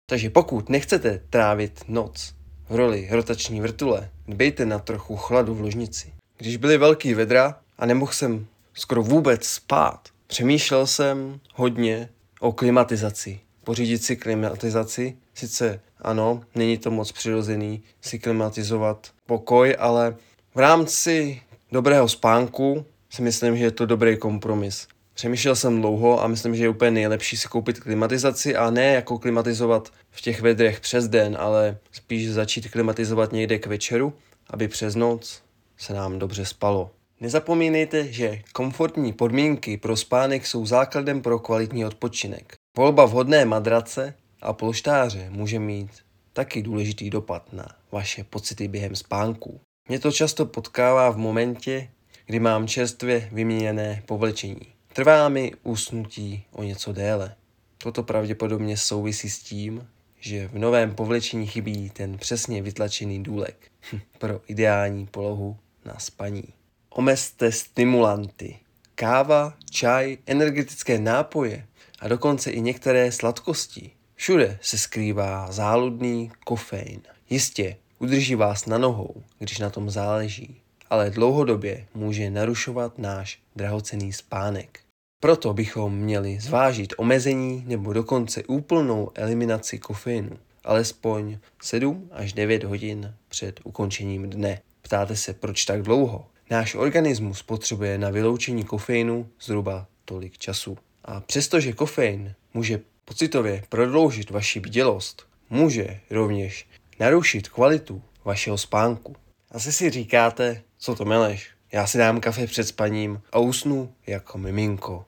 Takže 0.10 0.30
pokud 0.30 0.70
nechcete 0.70 1.22
trávit 1.30 1.84
noc 1.88 2.34
v 2.70 2.76
roli 2.76 3.08
rotační 3.12 3.62
vrtule, 3.62 4.10
dbejte 4.28 4.66
na 4.66 4.80
trochu 4.80 5.16
chladu 5.16 5.56
v 5.56 5.62
ložnici. 5.62 6.14
Když 6.38 6.58
byly 6.58 6.78
velký 6.78 7.14
vedra 7.14 7.60
a 7.78 7.86
nemohl 7.86 8.12
jsem 8.12 8.48
skoro 8.78 9.04
vůbec 9.04 9.46
spát, 9.46 10.10
přemýšlel 10.28 10.88
jsem 10.88 11.40
hodně 11.54 12.10
o 12.40 12.52
klimatizaci. 12.52 13.40
Pořídit 13.64 14.04
si 14.04 14.16
klimatizaci, 14.16 15.18
sice 15.34 15.80
ano, 16.02 16.42
není 16.56 16.78
to 16.78 16.92
moc 16.92 17.12
přirozený 17.12 17.84
si 18.02 18.20
klimatizovat 18.20 19.08
pokoj, 19.26 19.76
ale 19.80 20.16
v 20.56 20.60
rámci 20.60 21.42
dobrého 21.72 22.10
spánku 22.10 22.86
si 23.10 23.22
myslím, 23.22 23.58
že 23.58 23.64
je 23.64 23.72
to 23.72 23.86
dobrý 23.86 24.18
kompromis. 24.18 24.88
Přemýšlel 25.14 25.56
jsem 25.56 25.82
dlouho 25.82 26.24
a 26.24 26.28
myslím, 26.28 26.56
že 26.56 26.64
je 26.64 26.70
úplně 26.70 26.92
nejlepší 26.92 27.38
si 27.38 27.48
koupit 27.48 27.80
klimatizaci 27.80 28.56
a 28.56 28.70
ne 28.70 28.86
jako 28.86 29.20
klimatizovat 29.20 29.90
v 30.12 30.22
těch 30.22 30.42
vedrech 30.42 30.80
přes 30.80 31.08
den, 31.08 31.38
ale 31.40 31.78
spíš 31.92 32.30
začít 32.30 32.72
klimatizovat 32.72 33.32
někde 33.32 33.60
k 33.60 33.68
večeru, 33.68 34.14
aby 34.50 34.68
přes 34.68 34.96
noc 34.96 35.42
se 35.78 35.94
nám 35.94 36.20
dobře 36.20 36.46
spalo. 36.46 36.92
Nezapomínejte, 37.22 38.14
že 38.14 38.42
komfortní 38.54 39.14
podmínky 39.14 39.78
pro 39.78 39.98
spánek 39.98 40.48
jsou 40.48 40.66
základem 40.66 41.22
pro 41.22 41.40
kvalitní 41.40 41.86
odpočinek. 41.86 42.54
Volba 42.78 43.06
vhodné 43.06 43.46
madrace 43.46 44.14
a 44.42 44.54
polštáře 44.54 45.28
může 45.30 45.60
mít 45.60 45.92
taky 46.34 46.62
důležitý 46.62 47.10
dopad 47.10 47.54
na 47.54 47.68
vaše 47.92 48.24
pocity 48.24 48.68
během 48.68 48.96
spánku. 48.96 49.60
Mě 49.90 50.00
to 50.00 50.12
často 50.12 50.46
potkává 50.46 51.10
v 51.10 51.18
momentě, 51.18 51.90
kdy 52.26 52.40
mám 52.40 52.68
čerstvě 52.68 53.30
vyměněné 53.32 54.04
povlečení. 54.06 54.68
Trvá 54.94 55.30
mi 55.30 55.52
usnutí 55.64 56.44
o 56.52 56.64
něco 56.64 56.94
déle. 56.94 57.36
Toto 57.78 58.04
pravděpodobně 58.04 58.78
souvisí 58.78 59.30
s 59.30 59.40
tím, 59.40 59.88
že 60.20 60.48
v 60.48 60.58
novém 60.58 60.96
povlečení 60.96 61.48
chybí 61.48 61.90
ten 61.90 62.18
přesně 62.18 62.62
vytlačený 62.62 63.24
důlek 63.24 63.72
pro 64.18 64.42
ideální 64.48 65.06
polohu 65.06 65.58
na 65.86 66.00
spaní. 66.00 66.57
Omezte 66.90 67.52
stimulanty. 67.52 68.60
Káva, 68.96 69.54
čaj, 69.72 70.18
energetické 70.26 71.00
nápoje 71.00 71.66
a 72.00 72.08
dokonce 72.08 72.52
i 72.52 72.62
některé 72.62 73.12
sladkosti. 73.12 73.92
Všude 74.16 74.60
se 74.62 74.78
skrývá 74.78 75.52
záludný 75.52 76.32
kofein. 76.46 77.02
Jistě, 77.30 77.78
udrží 78.00 78.36
vás 78.36 78.66
na 78.66 78.78
nohou, 78.78 79.24
když 79.40 79.60
na 79.60 79.70
tom 79.70 79.90
záleží, 79.90 80.62
ale 80.90 81.10
dlouhodobě 81.10 81.86
může 81.94 82.30
narušovat 82.30 82.98
náš 82.98 83.40
drahocený 83.56 84.14
spánek. 84.14 84.80
Proto 85.20 85.54
bychom 85.54 85.98
měli 85.98 86.40
zvážit 86.40 86.94
omezení 86.98 87.64
nebo 87.68 87.94
dokonce 87.94 88.44
úplnou 88.44 89.12
eliminaci 89.16 89.80
kofeinu, 89.80 90.38
alespoň 90.64 91.38
7 91.62 92.10
až 92.12 92.34
9 92.34 92.64
hodin 92.64 93.14
před 93.28 93.60
ukončením 93.64 94.30
dne. 94.30 94.62
Ptáte 94.82 95.16
se, 95.16 95.34
proč 95.34 95.66
tak 95.66 95.82
dlouho? 95.82 96.28
Náš 96.50 96.76
organismus 96.76 97.44
potřebuje 97.44 97.98
na 97.98 98.10
vyloučení 98.10 98.64
kofeinu 98.64 99.30
zhruba 99.42 99.88
tolik 100.06 100.38
času. 100.38 100.78
A 101.06 101.20
přestože 101.20 101.74
kofein 101.74 102.36
může 102.54 102.80
pocitově 103.06 103.64
prodloužit 103.70 104.30
vaši 104.30 104.60
bdělost, 104.60 105.28
může 105.50 106.00
rovněž 106.10 106.68
narušit 107.00 107.50
kvalitu 107.50 108.02
vašeho 108.26 108.58
spánku. 108.58 109.16
Asi 109.52 109.74
si 109.74 109.90
říkáte, 109.90 110.62
co 110.78 110.96
to 110.96 111.06
meleš, 111.06 111.50
já 111.72 111.88
si 111.88 111.98
dám 111.98 112.20
kafe 112.20 112.48
před 112.48 112.64
spaním 112.64 113.22
a 113.32 113.40
usnu 113.40 113.94
jako 114.08 114.38
miminko. 114.38 115.06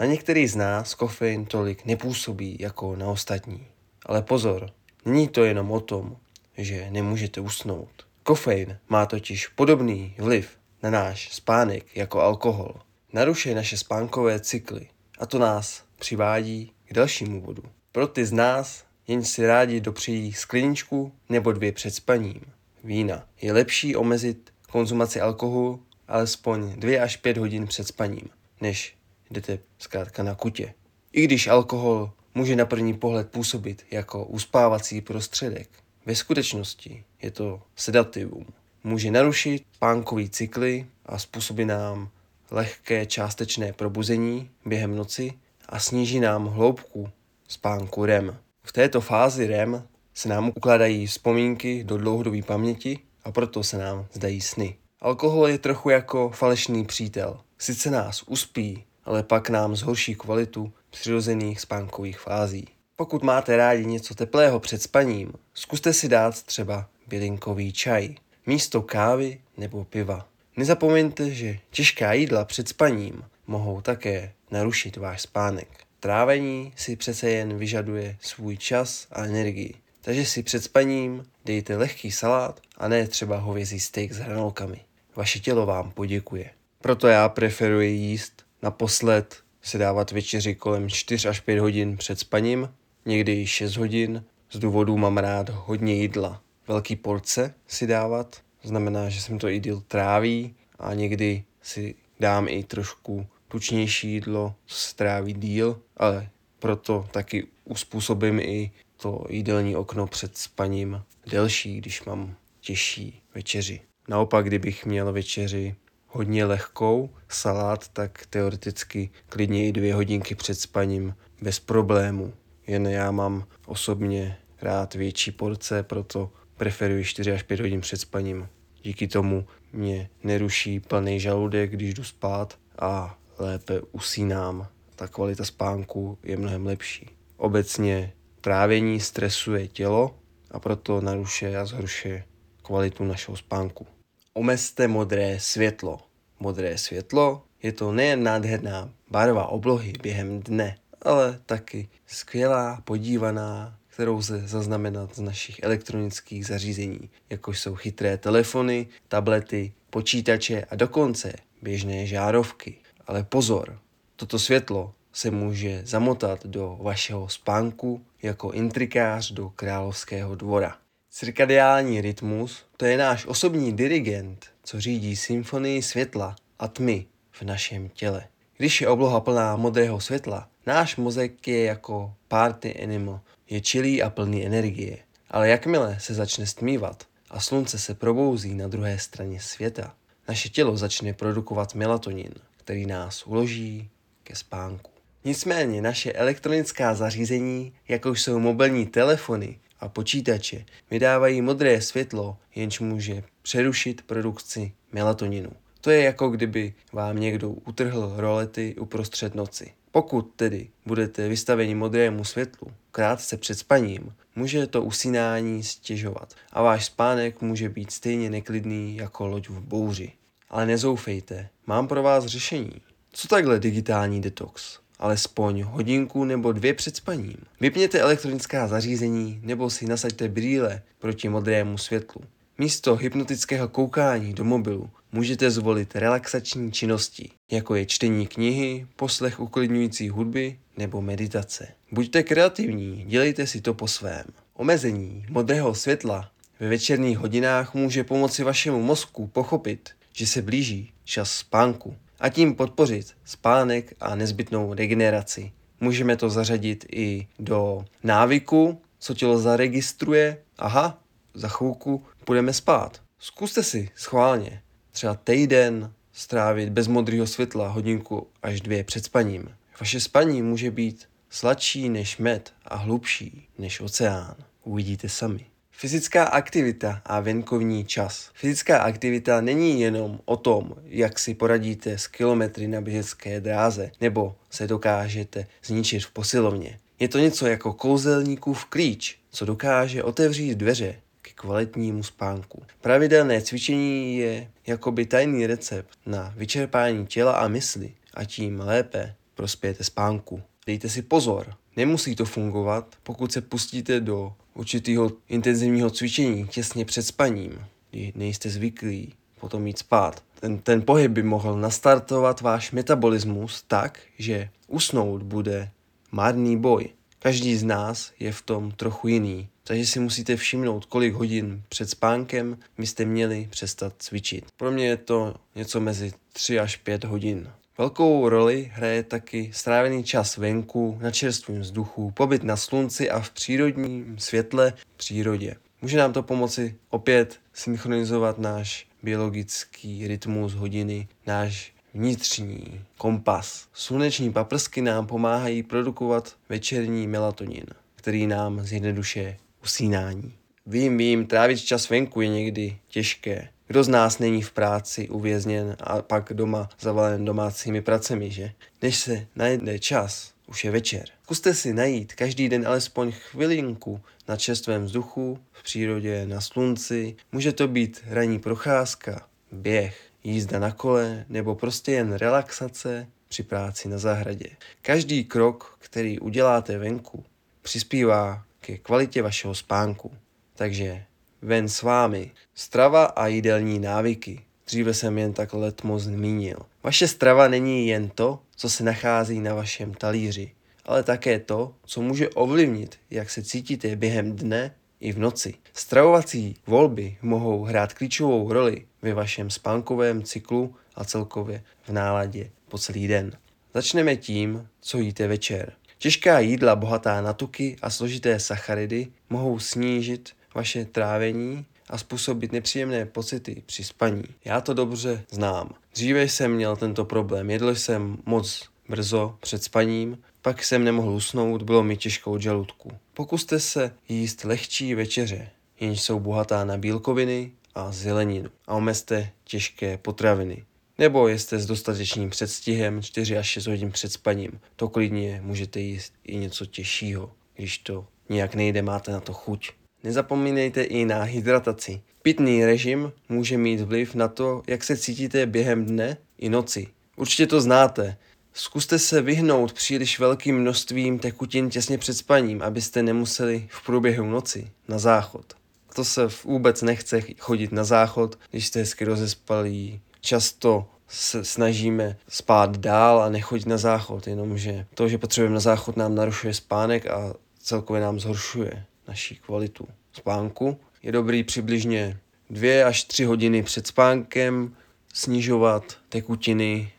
Na 0.00 0.06
některý 0.06 0.46
z 0.46 0.56
nás 0.56 0.94
kofein 0.94 1.44
tolik 1.44 1.84
nepůsobí 1.84 2.56
jako 2.60 2.96
na 2.96 3.06
ostatní. 3.06 3.66
Ale 4.06 4.22
pozor, 4.22 4.70
není 5.04 5.28
to 5.28 5.44
jenom 5.44 5.70
o 5.70 5.80
tom, 5.80 6.16
že 6.56 6.90
nemůžete 6.90 7.40
usnout. 7.40 8.06
Kofein 8.22 8.78
má 8.88 9.06
totiž 9.06 9.48
podobný 9.48 10.14
vliv 10.18 10.61
na 10.82 10.90
náš 10.90 11.34
spánek 11.34 11.96
jako 11.96 12.20
alkohol. 12.20 12.74
Narušuje 13.12 13.54
naše 13.54 13.76
spánkové 13.76 14.40
cykly 14.40 14.88
a 15.18 15.26
to 15.26 15.38
nás 15.38 15.82
přivádí 15.96 16.72
k 16.84 16.92
dalšímu 16.92 17.40
bodu. 17.40 17.62
Pro 17.92 18.06
ty 18.06 18.26
z 18.26 18.32
nás, 18.32 18.84
jen 19.06 19.24
si 19.24 19.46
rádi 19.46 19.80
dopřejí 19.80 20.32
skleničku 20.32 21.12
nebo 21.28 21.52
dvě 21.52 21.72
před 21.72 21.94
spaním. 21.94 22.40
Vína. 22.84 23.26
Je 23.42 23.52
lepší 23.52 23.96
omezit 23.96 24.52
konzumaci 24.70 25.20
alkoholu 25.20 25.82
alespoň 26.08 26.72
2 26.76 27.02
až 27.02 27.16
5 27.16 27.36
hodin 27.36 27.66
před 27.66 27.88
spaním, 27.88 28.28
než 28.60 28.96
jdete 29.30 29.58
zkrátka 29.78 30.22
na 30.22 30.34
kutě. 30.34 30.74
I 31.12 31.24
když 31.24 31.46
alkohol 31.46 32.12
může 32.34 32.56
na 32.56 32.66
první 32.66 32.94
pohled 32.94 33.30
působit 33.30 33.86
jako 33.90 34.24
uspávací 34.24 35.00
prostředek, 35.00 35.68
ve 36.06 36.14
skutečnosti 36.14 37.04
je 37.22 37.30
to 37.30 37.62
sedativum. 37.76 38.46
Může 38.84 39.10
narušit 39.10 39.64
pánkový 39.78 40.30
cykly 40.30 40.86
a 41.06 41.18
způsobí 41.18 41.64
nám 41.64 42.08
lehké 42.50 43.06
částečné 43.06 43.72
probuzení 43.72 44.50
během 44.64 44.96
noci 44.96 45.32
a 45.68 45.78
sníží 45.78 46.20
nám 46.20 46.46
hloubku 46.46 47.08
spánku 47.48 48.04
REM. 48.04 48.36
V 48.62 48.72
této 48.72 49.00
fázi 49.00 49.46
REM 49.46 49.82
se 50.14 50.28
nám 50.28 50.48
ukládají 50.48 51.06
vzpomínky 51.06 51.84
do 51.84 51.98
dlouhodobé 51.98 52.42
paměti 52.42 52.98
a 53.24 53.32
proto 53.32 53.62
se 53.62 53.78
nám 53.78 54.06
zdají 54.12 54.40
sny. 54.40 54.76
Alkohol 55.00 55.48
je 55.48 55.58
trochu 55.58 55.90
jako 55.90 56.30
falešný 56.30 56.84
přítel. 56.84 57.40
Sice 57.58 57.90
nás 57.90 58.22
uspí, 58.22 58.84
ale 59.04 59.22
pak 59.22 59.50
nám 59.50 59.76
zhorší 59.76 60.14
kvalitu 60.14 60.72
přirozených 60.90 61.60
spánkových 61.60 62.18
fází. 62.20 62.68
Pokud 62.96 63.22
máte 63.22 63.56
rádi 63.56 63.86
něco 63.86 64.14
teplého 64.14 64.60
před 64.60 64.82
spaním, 64.82 65.32
zkuste 65.54 65.92
si 65.92 66.08
dát 66.08 66.42
třeba 66.42 66.88
bylinkový 67.06 67.72
čaj 67.72 68.14
místo 68.46 68.82
kávy 68.82 69.40
nebo 69.56 69.84
piva. 69.84 70.28
Nezapomeňte, 70.56 71.30
že 71.30 71.58
těžká 71.70 72.12
jídla 72.12 72.44
před 72.44 72.68
spaním 72.68 73.24
mohou 73.46 73.80
také 73.80 74.32
narušit 74.50 74.96
váš 74.96 75.22
spánek. 75.22 75.68
Trávení 76.00 76.72
si 76.76 76.96
přece 76.96 77.30
jen 77.30 77.58
vyžaduje 77.58 78.16
svůj 78.20 78.56
čas 78.56 79.06
a 79.12 79.24
energii, 79.24 79.74
takže 80.00 80.24
si 80.24 80.42
před 80.42 80.64
spaním 80.64 81.24
dejte 81.44 81.76
lehký 81.76 82.12
salát 82.12 82.60
a 82.76 82.88
ne 82.88 83.08
třeba 83.08 83.36
hovězí 83.36 83.80
steak 83.80 84.12
s 84.12 84.18
hranolkami. 84.18 84.80
Vaše 85.16 85.38
tělo 85.38 85.66
vám 85.66 85.90
poděkuje. 85.90 86.50
Proto 86.80 87.08
já 87.08 87.28
preferuji 87.28 87.90
jíst 87.90 88.42
naposled 88.62 89.36
si 89.62 89.78
dávat 89.78 90.10
večeři 90.10 90.54
kolem 90.54 90.88
4 90.88 91.28
až 91.28 91.40
5 91.40 91.58
hodin 91.58 91.96
před 91.96 92.18
spaním, 92.18 92.68
někdy 93.06 93.40
i 93.40 93.46
6 93.46 93.76
hodin. 93.76 94.24
Z 94.50 94.58
důvodu 94.58 94.96
mám 94.96 95.18
rád 95.18 95.48
hodně 95.48 95.94
jídla. 95.94 96.42
Velký 96.72 96.96
porce 96.96 97.54
si 97.66 97.86
dávat, 97.86 98.36
znamená, 98.62 99.08
že 99.08 99.20
jsem 99.20 99.38
to 99.38 99.48
jídl 99.48 99.82
tráví 99.88 100.54
a 100.78 100.94
někdy 100.94 101.44
si 101.62 101.94
dám 102.20 102.48
i 102.48 102.64
trošku 102.64 103.26
tučnější 103.48 104.12
jídlo, 104.12 104.54
co 104.66 104.76
se 104.76 104.96
tráví 104.96 105.32
díl, 105.32 105.80
ale 105.96 106.28
proto 106.58 107.08
taky 107.10 107.46
uspůsobím 107.64 108.40
i 108.40 108.70
to 108.96 109.24
jídelní 109.28 109.76
okno 109.76 110.06
před 110.06 110.38
spaním 110.38 111.02
delší, 111.30 111.78
když 111.78 112.04
mám 112.04 112.34
těžší 112.60 113.22
večeři. 113.34 113.80
Naopak, 114.08 114.46
kdybych 114.46 114.86
měl 114.86 115.12
večeři 115.12 115.74
hodně 116.06 116.44
lehkou 116.44 117.10
salát, 117.28 117.88
tak 117.88 118.26
teoreticky 118.30 119.10
klidně 119.28 119.68
i 119.68 119.72
dvě 119.72 119.94
hodinky 119.94 120.34
před 120.34 120.54
spaním 120.54 121.14
bez 121.42 121.60
problému. 121.60 122.32
Jen 122.66 122.86
já 122.86 123.10
mám 123.10 123.46
osobně 123.66 124.38
rád 124.62 124.94
větší 124.94 125.30
porce, 125.30 125.82
proto 125.82 126.30
preferuji 126.62 127.04
4 127.04 127.32
až 127.32 127.42
5 127.42 127.60
hodin 127.60 127.80
před 127.80 127.96
spaním. 127.96 128.48
Díky 128.82 129.08
tomu 129.08 129.46
mě 129.72 130.08
neruší 130.22 130.80
plný 130.80 131.20
žaludek, 131.20 131.70
když 131.70 131.94
jdu 131.94 132.04
spát 132.04 132.58
a 132.78 133.18
lépe 133.38 133.80
usínám. 133.80 134.68
Ta 134.96 135.08
kvalita 135.08 135.44
spánku 135.44 136.18
je 136.22 136.36
mnohem 136.36 136.66
lepší. 136.66 137.10
Obecně 137.36 138.12
trávení 138.40 139.00
stresuje 139.00 139.68
tělo 139.68 140.14
a 140.50 140.60
proto 140.60 141.00
narušuje 141.00 141.58
a 141.58 141.64
zhoršuje 141.64 142.24
kvalitu 142.62 143.04
našeho 143.04 143.36
spánku. 143.36 143.86
Omezte 144.34 144.88
modré 144.88 145.40
světlo. 145.40 146.00
Modré 146.40 146.78
světlo 146.78 147.42
je 147.62 147.72
to 147.72 147.92
nejen 147.92 148.22
nádherná 148.22 148.90
barva 149.10 149.46
oblohy 149.46 149.92
během 150.02 150.40
dne, 150.40 150.76
ale 151.02 151.38
taky 151.46 151.88
skvělá 152.06 152.80
podívaná 152.84 153.78
kterou 153.92 154.16
lze 154.16 154.48
zaznamenat 154.48 155.14
z 155.14 155.20
našich 155.20 155.62
elektronických 155.62 156.46
zařízení, 156.46 157.10
jako 157.30 157.54
jsou 157.54 157.74
chytré 157.74 158.18
telefony, 158.18 158.86
tablety, 159.08 159.72
počítače 159.90 160.64
a 160.70 160.76
dokonce 160.76 161.32
běžné 161.62 162.06
žárovky. 162.06 162.74
Ale 163.06 163.24
pozor, 163.24 163.78
toto 164.16 164.38
světlo 164.38 164.94
se 165.12 165.30
může 165.30 165.82
zamotat 165.84 166.46
do 166.46 166.78
vašeho 166.82 167.28
spánku 167.28 168.02
jako 168.22 168.50
intrikář 168.50 169.32
do 169.32 169.50
královského 169.50 170.34
dvora. 170.34 170.76
Cirkadiální 171.10 172.00
rytmus 172.00 172.64
to 172.76 172.84
je 172.84 172.98
náš 172.98 173.26
osobní 173.26 173.72
dirigent, 173.72 174.46
co 174.62 174.80
řídí 174.80 175.16
symfonii 175.16 175.82
světla 175.82 176.36
a 176.58 176.68
tmy 176.68 177.06
v 177.30 177.42
našem 177.42 177.88
těle. 177.88 178.24
Když 178.56 178.80
je 178.80 178.88
obloha 178.88 179.20
plná 179.20 179.56
modrého 179.56 180.00
světla, 180.00 180.48
náš 180.66 180.96
mozek 180.96 181.48
je 181.48 181.64
jako 181.64 182.14
party 182.28 182.82
animal, 182.82 183.20
je 183.52 183.60
čilý 183.60 184.02
a 184.02 184.10
plný 184.10 184.46
energie. 184.46 184.98
Ale 185.30 185.48
jakmile 185.48 185.96
se 186.00 186.14
začne 186.14 186.46
stmívat 186.46 187.04
a 187.30 187.40
slunce 187.40 187.78
se 187.78 187.94
probouzí 187.94 188.54
na 188.54 188.68
druhé 188.68 188.98
straně 188.98 189.40
světa, 189.40 189.94
naše 190.28 190.48
tělo 190.48 190.76
začne 190.76 191.12
produkovat 191.12 191.74
melatonin, 191.74 192.32
který 192.56 192.86
nás 192.86 193.26
uloží 193.26 193.90
ke 194.24 194.36
spánku. 194.36 194.90
Nicméně 195.24 195.82
naše 195.82 196.12
elektronická 196.12 196.94
zařízení, 196.94 197.72
jako 197.88 198.10
jsou 198.10 198.38
mobilní 198.38 198.86
telefony 198.86 199.58
a 199.80 199.88
počítače, 199.88 200.64
vydávají 200.90 201.42
modré 201.42 201.80
světlo, 201.80 202.36
jenž 202.54 202.80
může 202.80 203.22
přerušit 203.42 204.02
produkci 204.02 204.72
melatoninu. 204.92 205.50
To 205.80 205.90
je 205.90 206.02
jako 206.02 206.28
kdyby 206.28 206.74
vám 206.92 207.20
někdo 207.20 207.50
utrhl 207.50 208.14
rolety 208.16 208.74
uprostřed 208.74 209.34
noci. 209.34 209.72
Pokud 209.92 210.32
tedy 210.36 210.68
budete 210.86 211.28
vystaveni 211.28 211.74
modrému 211.74 212.24
světlu 212.24 212.68
krátce 212.92 213.36
před 213.36 213.58
spaním, 213.58 214.14
může 214.36 214.66
to 214.66 214.82
usínání 214.82 215.62
stěžovat 215.62 216.34
a 216.52 216.62
váš 216.62 216.84
spánek 216.84 217.40
může 217.40 217.68
být 217.68 217.90
stejně 217.90 218.30
neklidný 218.30 218.96
jako 218.96 219.26
loď 219.26 219.48
v 219.48 219.60
bouři. 219.60 220.12
Ale 220.50 220.66
nezoufejte, 220.66 221.48
mám 221.66 221.88
pro 221.88 222.02
vás 222.02 222.26
řešení. 222.26 222.72
Co 223.12 223.28
takhle 223.28 223.60
digitální 223.60 224.20
detox? 224.20 224.78
Alespoň 224.98 225.62
hodinku 225.62 226.24
nebo 226.24 226.52
dvě 226.52 226.74
před 226.74 226.96
spaním. 226.96 227.36
Vypněte 227.60 228.00
elektronická 228.00 228.68
zařízení 228.68 229.40
nebo 229.42 229.70
si 229.70 229.86
nasaďte 229.86 230.28
brýle 230.28 230.82
proti 230.98 231.28
modrému 231.28 231.78
světlu. 231.78 232.20
Místo 232.62 232.96
hypnotického 232.96 233.68
koukání 233.68 234.34
do 234.34 234.44
mobilu 234.44 234.90
můžete 235.12 235.50
zvolit 235.50 235.96
relaxační 235.96 236.72
činnosti, 236.72 237.30
jako 237.50 237.74
je 237.74 237.86
čtení 237.86 238.26
knihy, 238.26 238.86
poslech 238.96 239.40
uklidňující 239.40 240.08
hudby 240.08 240.58
nebo 240.76 241.02
meditace. 241.02 241.68
Buďte 241.92 242.22
kreativní, 242.22 243.04
dělejte 243.08 243.46
si 243.46 243.60
to 243.60 243.74
po 243.74 243.88
svém. 243.88 244.24
Omezení 244.54 245.26
modrého 245.28 245.74
světla 245.74 246.30
ve 246.60 246.68
večerních 246.68 247.18
hodinách 247.18 247.74
může 247.74 248.04
pomoci 248.04 248.44
vašemu 248.44 248.82
mozku 248.82 249.26
pochopit, 249.26 249.90
že 250.12 250.26
se 250.26 250.42
blíží 250.42 250.92
čas 251.04 251.30
spánku 251.30 251.96
a 252.20 252.28
tím 252.28 252.54
podpořit 252.54 253.06
spánek 253.24 253.94
a 254.00 254.14
nezbytnou 254.14 254.74
regeneraci. 254.74 255.52
Můžeme 255.80 256.16
to 256.16 256.30
zařadit 256.30 256.86
i 256.92 257.26
do 257.38 257.84
návyku, 258.02 258.80
co 258.98 259.14
tělo 259.14 259.38
zaregistruje. 259.38 260.38
Aha, 260.58 260.98
za 261.34 261.48
chvilku 261.48 262.04
budeme 262.26 262.52
spát. 262.52 263.02
Zkuste 263.18 263.62
si 263.62 263.90
schválně 263.94 264.62
třeba 264.90 265.14
týden 265.14 265.92
strávit 266.12 266.68
bez 266.68 266.88
modrého 266.88 267.26
světla 267.26 267.68
hodinku 267.68 268.26
až 268.42 268.60
dvě 268.60 268.84
před 268.84 269.04
spaním. 269.04 269.48
Vaše 269.80 270.00
spaní 270.00 270.42
může 270.42 270.70
být 270.70 271.08
sladší 271.30 271.88
než 271.88 272.18
med 272.18 272.52
a 272.64 272.76
hlubší 272.76 273.48
než 273.58 273.80
oceán. 273.80 274.34
Uvidíte 274.64 275.08
sami. 275.08 275.46
Fyzická 275.70 276.24
aktivita 276.24 277.02
a 277.04 277.20
venkovní 277.20 277.84
čas. 277.84 278.30
Fyzická 278.34 278.78
aktivita 278.78 279.40
není 279.40 279.80
jenom 279.80 280.20
o 280.24 280.36
tom, 280.36 280.74
jak 280.84 281.18
si 281.18 281.34
poradíte 281.34 281.98
s 281.98 282.06
kilometry 282.06 282.68
na 282.68 282.80
běžecké 282.80 283.40
dráze 283.40 283.90
nebo 284.00 284.36
se 284.50 284.66
dokážete 284.66 285.46
zničit 285.64 286.04
v 286.04 286.10
posilovně. 286.10 286.78
Je 287.00 287.08
to 287.08 287.18
něco 287.18 287.46
jako 287.46 287.72
kouzelníkův 287.72 288.64
klíč, 288.64 289.18
co 289.30 289.44
dokáže 289.44 290.02
otevřít 290.02 290.54
dveře 290.54 290.94
k 291.22 291.32
kvalitnímu 291.34 292.02
spánku. 292.02 292.62
Pravidelné 292.80 293.42
cvičení 293.42 294.16
je 294.16 294.50
jakoby 294.66 295.06
tajný 295.06 295.46
recept 295.46 295.98
na 296.06 296.34
vyčerpání 296.36 297.06
těla 297.06 297.32
a 297.32 297.48
mysli 297.48 297.92
a 298.14 298.24
tím 298.24 298.60
lépe 298.60 299.14
prospějete 299.34 299.84
spánku. 299.84 300.42
Dejte 300.66 300.88
si 300.88 301.02
pozor, 301.02 301.54
nemusí 301.76 302.16
to 302.16 302.24
fungovat, 302.24 302.96
pokud 303.02 303.32
se 303.32 303.40
pustíte 303.40 304.00
do 304.00 304.32
určitého 304.54 305.12
intenzivního 305.28 305.90
cvičení 305.90 306.46
těsně 306.46 306.84
před 306.84 307.02
spaním, 307.02 307.64
kdy 307.90 308.12
nejste 308.16 308.50
zvyklí 308.50 309.14
potom 309.40 309.66
jít 309.66 309.78
spát. 309.78 310.22
Ten, 310.40 310.58
ten 310.58 310.82
pohyb 310.82 311.10
by 311.10 311.22
mohl 311.22 311.60
nastartovat 311.60 312.40
váš 312.40 312.72
metabolismus 312.72 313.62
tak, 313.62 313.98
že 314.18 314.48
usnout 314.68 315.22
bude 315.22 315.70
marný 316.12 316.56
boj. 316.56 316.88
Každý 317.22 317.56
z 317.56 317.64
nás 317.64 318.12
je 318.18 318.32
v 318.32 318.42
tom 318.42 318.70
trochu 318.70 319.08
jiný, 319.08 319.48
takže 319.64 319.86
si 319.86 320.00
musíte 320.00 320.36
všimnout, 320.36 320.84
kolik 320.84 321.14
hodin 321.14 321.62
před 321.68 321.90
spánkem 321.90 322.58
byste 322.78 323.04
měli 323.04 323.48
přestat 323.50 323.94
cvičit. 323.98 324.44
Pro 324.56 324.70
mě 324.70 324.86
je 324.86 324.96
to 324.96 325.34
něco 325.54 325.80
mezi 325.80 326.12
3 326.32 326.58
až 326.58 326.76
5 326.76 327.04
hodin. 327.04 327.50
Velkou 327.78 328.28
roli 328.28 328.70
hraje 328.74 329.02
taky 329.02 329.50
strávený 329.54 330.04
čas 330.04 330.36
venku, 330.36 330.98
na 331.00 331.10
čerstvém 331.10 331.60
vzduchu, 331.60 332.10
pobyt 332.10 332.42
na 332.42 332.56
slunci 332.56 333.10
a 333.10 333.20
v 333.20 333.30
přírodním 333.30 334.18
světle 334.18 334.72
přírodě. 334.96 335.56
Může 335.82 335.98
nám 335.98 336.12
to 336.12 336.22
pomoci 336.22 336.74
opět 336.90 337.40
synchronizovat 337.52 338.38
náš 338.38 338.86
biologický 339.02 340.08
rytmus 340.08 340.54
hodiny, 340.54 341.08
náš 341.26 341.72
vnitřní 341.94 342.80
kompas. 342.98 343.68
Sluneční 343.72 344.32
paprsky 344.32 344.82
nám 344.82 345.06
pomáhají 345.06 345.62
produkovat 345.62 346.36
večerní 346.48 347.06
melatonin, 347.06 347.64
který 347.94 348.26
nám 348.26 348.60
zjednoduše 348.64 349.36
usínání. 349.62 350.32
Vím, 350.66 350.98
vím, 350.98 351.26
trávit 351.26 351.60
čas 351.60 351.88
venku 351.88 352.20
je 352.20 352.28
někdy 352.28 352.76
těžké. 352.88 353.48
Kdo 353.66 353.84
z 353.84 353.88
nás 353.88 354.18
není 354.18 354.42
v 354.42 354.52
práci 354.52 355.08
uvězněn 355.08 355.76
a 355.80 356.02
pak 356.02 356.32
doma 356.32 356.68
zavalen 356.80 357.24
domácími 357.24 357.82
pracemi, 357.82 358.30
že? 358.30 358.52
Než 358.82 358.96
se 358.96 359.26
najde 359.36 359.78
čas, 359.78 360.32
už 360.46 360.64
je 360.64 360.70
večer. 360.70 361.04
Zkuste 361.22 361.54
si 361.54 361.74
najít 361.74 362.14
každý 362.14 362.48
den 362.48 362.66
alespoň 362.66 363.12
chvilinku 363.12 364.00
na 364.28 364.36
čerstvém 364.36 364.84
vzduchu, 364.84 365.38
v 365.52 365.62
přírodě, 365.62 366.26
na 366.26 366.40
slunci. 366.40 367.16
Může 367.32 367.52
to 367.52 367.68
být 367.68 368.00
ranní 368.06 368.38
procházka, 368.38 369.26
běh, 369.52 370.11
jízda 370.24 370.58
na 370.58 370.70
kole 370.70 371.24
nebo 371.28 371.54
prostě 371.54 371.92
jen 371.92 372.12
relaxace 372.12 373.06
při 373.28 373.42
práci 373.42 373.88
na 373.88 373.98
zahradě. 373.98 374.50
Každý 374.82 375.24
krok, 375.24 375.76
který 375.78 376.20
uděláte 376.20 376.78
venku, 376.78 377.24
přispívá 377.62 378.44
ke 378.60 378.78
kvalitě 378.78 379.22
vašeho 379.22 379.54
spánku. 379.54 380.12
Takže 380.54 381.04
ven 381.42 381.68
s 381.68 381.82
vámi. 381.82 382.30
Strava 382.54 383.04
a 383.04 383.26
jídelní 383.26 383.78
návyky. 383.78 384.40
Dříve 384.66 384.94
jsem 384.94 385.18
jen 385.18 385.32
tak 385.32 385.52
letmo 385.52 385.98
zmínil. 385.98 386.56
Vaše 386.82 387.08
strava 387.08 387.48
není 387.48 387.88
jen 387.88 388.08
to, 388.08 388.40
co 388.56 388.70
se 388.70 388.84
nachází 388.84 389.40
na 389.40 389.54
vašem 389.54 389.94
talíři, 389.94 390.52
ale 390.84 391.02
také 391.02 391.38
to, 391.38 391.74
co 391.84 392.02
může 392.02 392.28
ovlivnit, 392.28 392.98
jak 393.10 393.30
se 393.30 393.42
cítíte 393.42 393.96
během 393.96 394.36
dne 394.36 394.74
i 395.02 395.12
v 395.12 395.18
noci. 395.18 395.54
Stravovací 395.72 396.56
volby 396.66 397.16
mohou 397.22 397.64
hrát 397.64 397.92
klíčovou 397.92 398.52
roli 398.52 398.86
ve 399.02 399.14
vašem 399.14 399.50
spánkovém 399.50 400.22
cyklu 400.22 400.74
a 400.94 401.04
celkově 401.04 401.62
v 401.82 401.92
náladě 401.92 402.50
po 402.68 402.78
celý 402.78 403.08
den. 403.08 403.32
Začneme 403.74 404.16
tím, 404.16 404.68
co 404.80 404.98
jíte 404.98 405.26
večer. 405.26 405.72
Těžká 405.98 406.38
jídla 406.38 406.76
bohatá 406.76 407.20
na 407.20 407.32
tuky 407.32 407.76
a 407.82 407.90
složité 407.90 408.40
sacharidy 408.40 409.06
mohou 409.30 409.58
snížit 409.58 410.30
vaše 410.54 410.84
trávení 410.84 411.64
a 411.88 411.98
způsobit 411.98 412.52
nepříjemné 412.52 413.06
pocity 413.06 413.62
při 413.66 413.84
spaní. 413.84 414.24
Já 414.44 414.60
to 414.60 414.74
dobře 414.74 415.24
znám. 415.30 415.74
Dříve 415.94 416.28
jsem 416.28 416.54
měl 416.54 416.76
tento 416.76 417.04
problém. 417.04 417.50
Jedl 417.50 417.74
jsem 417.74 418.18
moc 418.26 418.68
brzo 418.88 419.36
před 419.40 419.62
spaním, 419.62 420.18
pak 420.42 420.64
jsem 420.64 420.84
nemohl 420.84 421.10
usnout, 421.10 421.62
bylo 421.62 421.82
mi 421.82 421.96
těžko 421.96 422.32
od 422.32 422.42
žaludku. 422.42 422.90
Pokuste 423.14 423.60
se 423.60 423.94
jíst 424.08 424.44
lehčí 424.44 424.94
večeře, 424.94 425.50
jenž 425.80 426.00
jsou 426.00 426.20
bohatá 426.20 426.64
na 426.64 426.76
bílkoviny 426.76 427.52
a 427.74 427.92
zeleninu 427.92 428.50
a 428.66 428.74
omezte 428.74 429.30
těžké 429.44 429.98
potraviny. 429.98 430.64
Nebo 430.98 431.28
jste 431.28 431.58
s 431.58 431.66
dostatečným 431.66 432.30
předstihem 432.30 433.02
4 433.02 433.36
až 433.36 433.46
6 433.46 433.66
hodin 433.66 433.90
před 433.90 434.12
spaním. 434.12 434.60
To 434.76 434.88
klidně 434.88 435.40
můžete 435.44 435.80
jíst 435.80 436.12
i 436.24 436.36
něco 436.36 436.66
těžšího, 436.66 437.32
když 437.54 437.78
to 437.78 438.06
nějak 438.28 438.54
nejde, 438.54 438.82
máte 438.82 439.12
na 439.12 439.20
to 439.20 439.32
chuť. 439.32 439.70
Nezapomínejte 440.04 440.82
i 440.82 441.04
na 441.04 441.22
hydrataci. 441.22 442.02
Pitný 442.22 442.64
režim 442.64 443.12
může 443.28 443.58
mít 443.58 443.80
vliv 443.80 444.14
na 444.14 444.28
to, 444.28 444.62
jak 444.66 444.84
se 444.84 444.96
cítíte 444.96 445.46
během 445.46 445.84
dne 445.84 446.16
i 446.38 446.48
noci. 446.48 446.86
Určitě 447.16 447.46
to 447.46 447.60
znáte. 447.60 448.16
Zkuste 448.54 448.98
se 448.98 449.22
vyhnout 449.22 449.72
příliš 449.72 450.18
velkým 450.18 450.58
množstvím 450.58 451.18
tekutin 451.18 451.70
těsně 451.70 451.98
před 451.98 452.14
spaním, 452.14 452.62
abyste 452.62 453.02
nemuseli 453.02 453.68
v 453.70 453.86
průběhu 453.86 454.26
noci 454.26 454.70
na 454.88 454.98
záchod. 454.98 455.54
To 455.94 456.04
se 456.04 456.28
vůbec 456.44 456.82
nechce 456.82 457.20
chodit 457.38 457.72
na 457.72 457.84
záchod, 457.84 458.38
když 458.50 458.66
jste 458.66 458.78
hezky 458.78 459.04
rozespalí. 459.04 460.00
Často 460.20 460.86
se 461.08 461.44
snažíme 461.44 462.16
spát 462.28 462.76
dál 462.76 463.22
a 463.22 463.28
nechodit 463.28 463.66
na 463.66 463.78
záchod, 463.78 464.26
jenomže 464.26 464.86
to, 464.94 465.08
že 465.08 465.18
potřebujeme 465.18 465.54
na 465.54 465.60
záchod, 465.60 465.96
nám 465.96 466.14
narušuje 466.14 466.54
spánek 466.54 467.06
a 467.06 467.34
celkově 467.58 468.02
nám 468.02 468.20
zhoršuje 468.20 468.84
naší 469.08 469.36
kvalitu 469.36 469.88
spánku. 470.12 470.78
Je 471.02 471.12
dobrý 471.12 471.44
přibližně 471.44 472.18
dvě 472.50 472.84
až 472.84 473.04
tři 473.04 473.24
hodiny 473.24 473.62
před 473.62 473.86
spánkem 473.86 474.76
snižovat 475.14 475.96
tekutiny, 476.08 476.92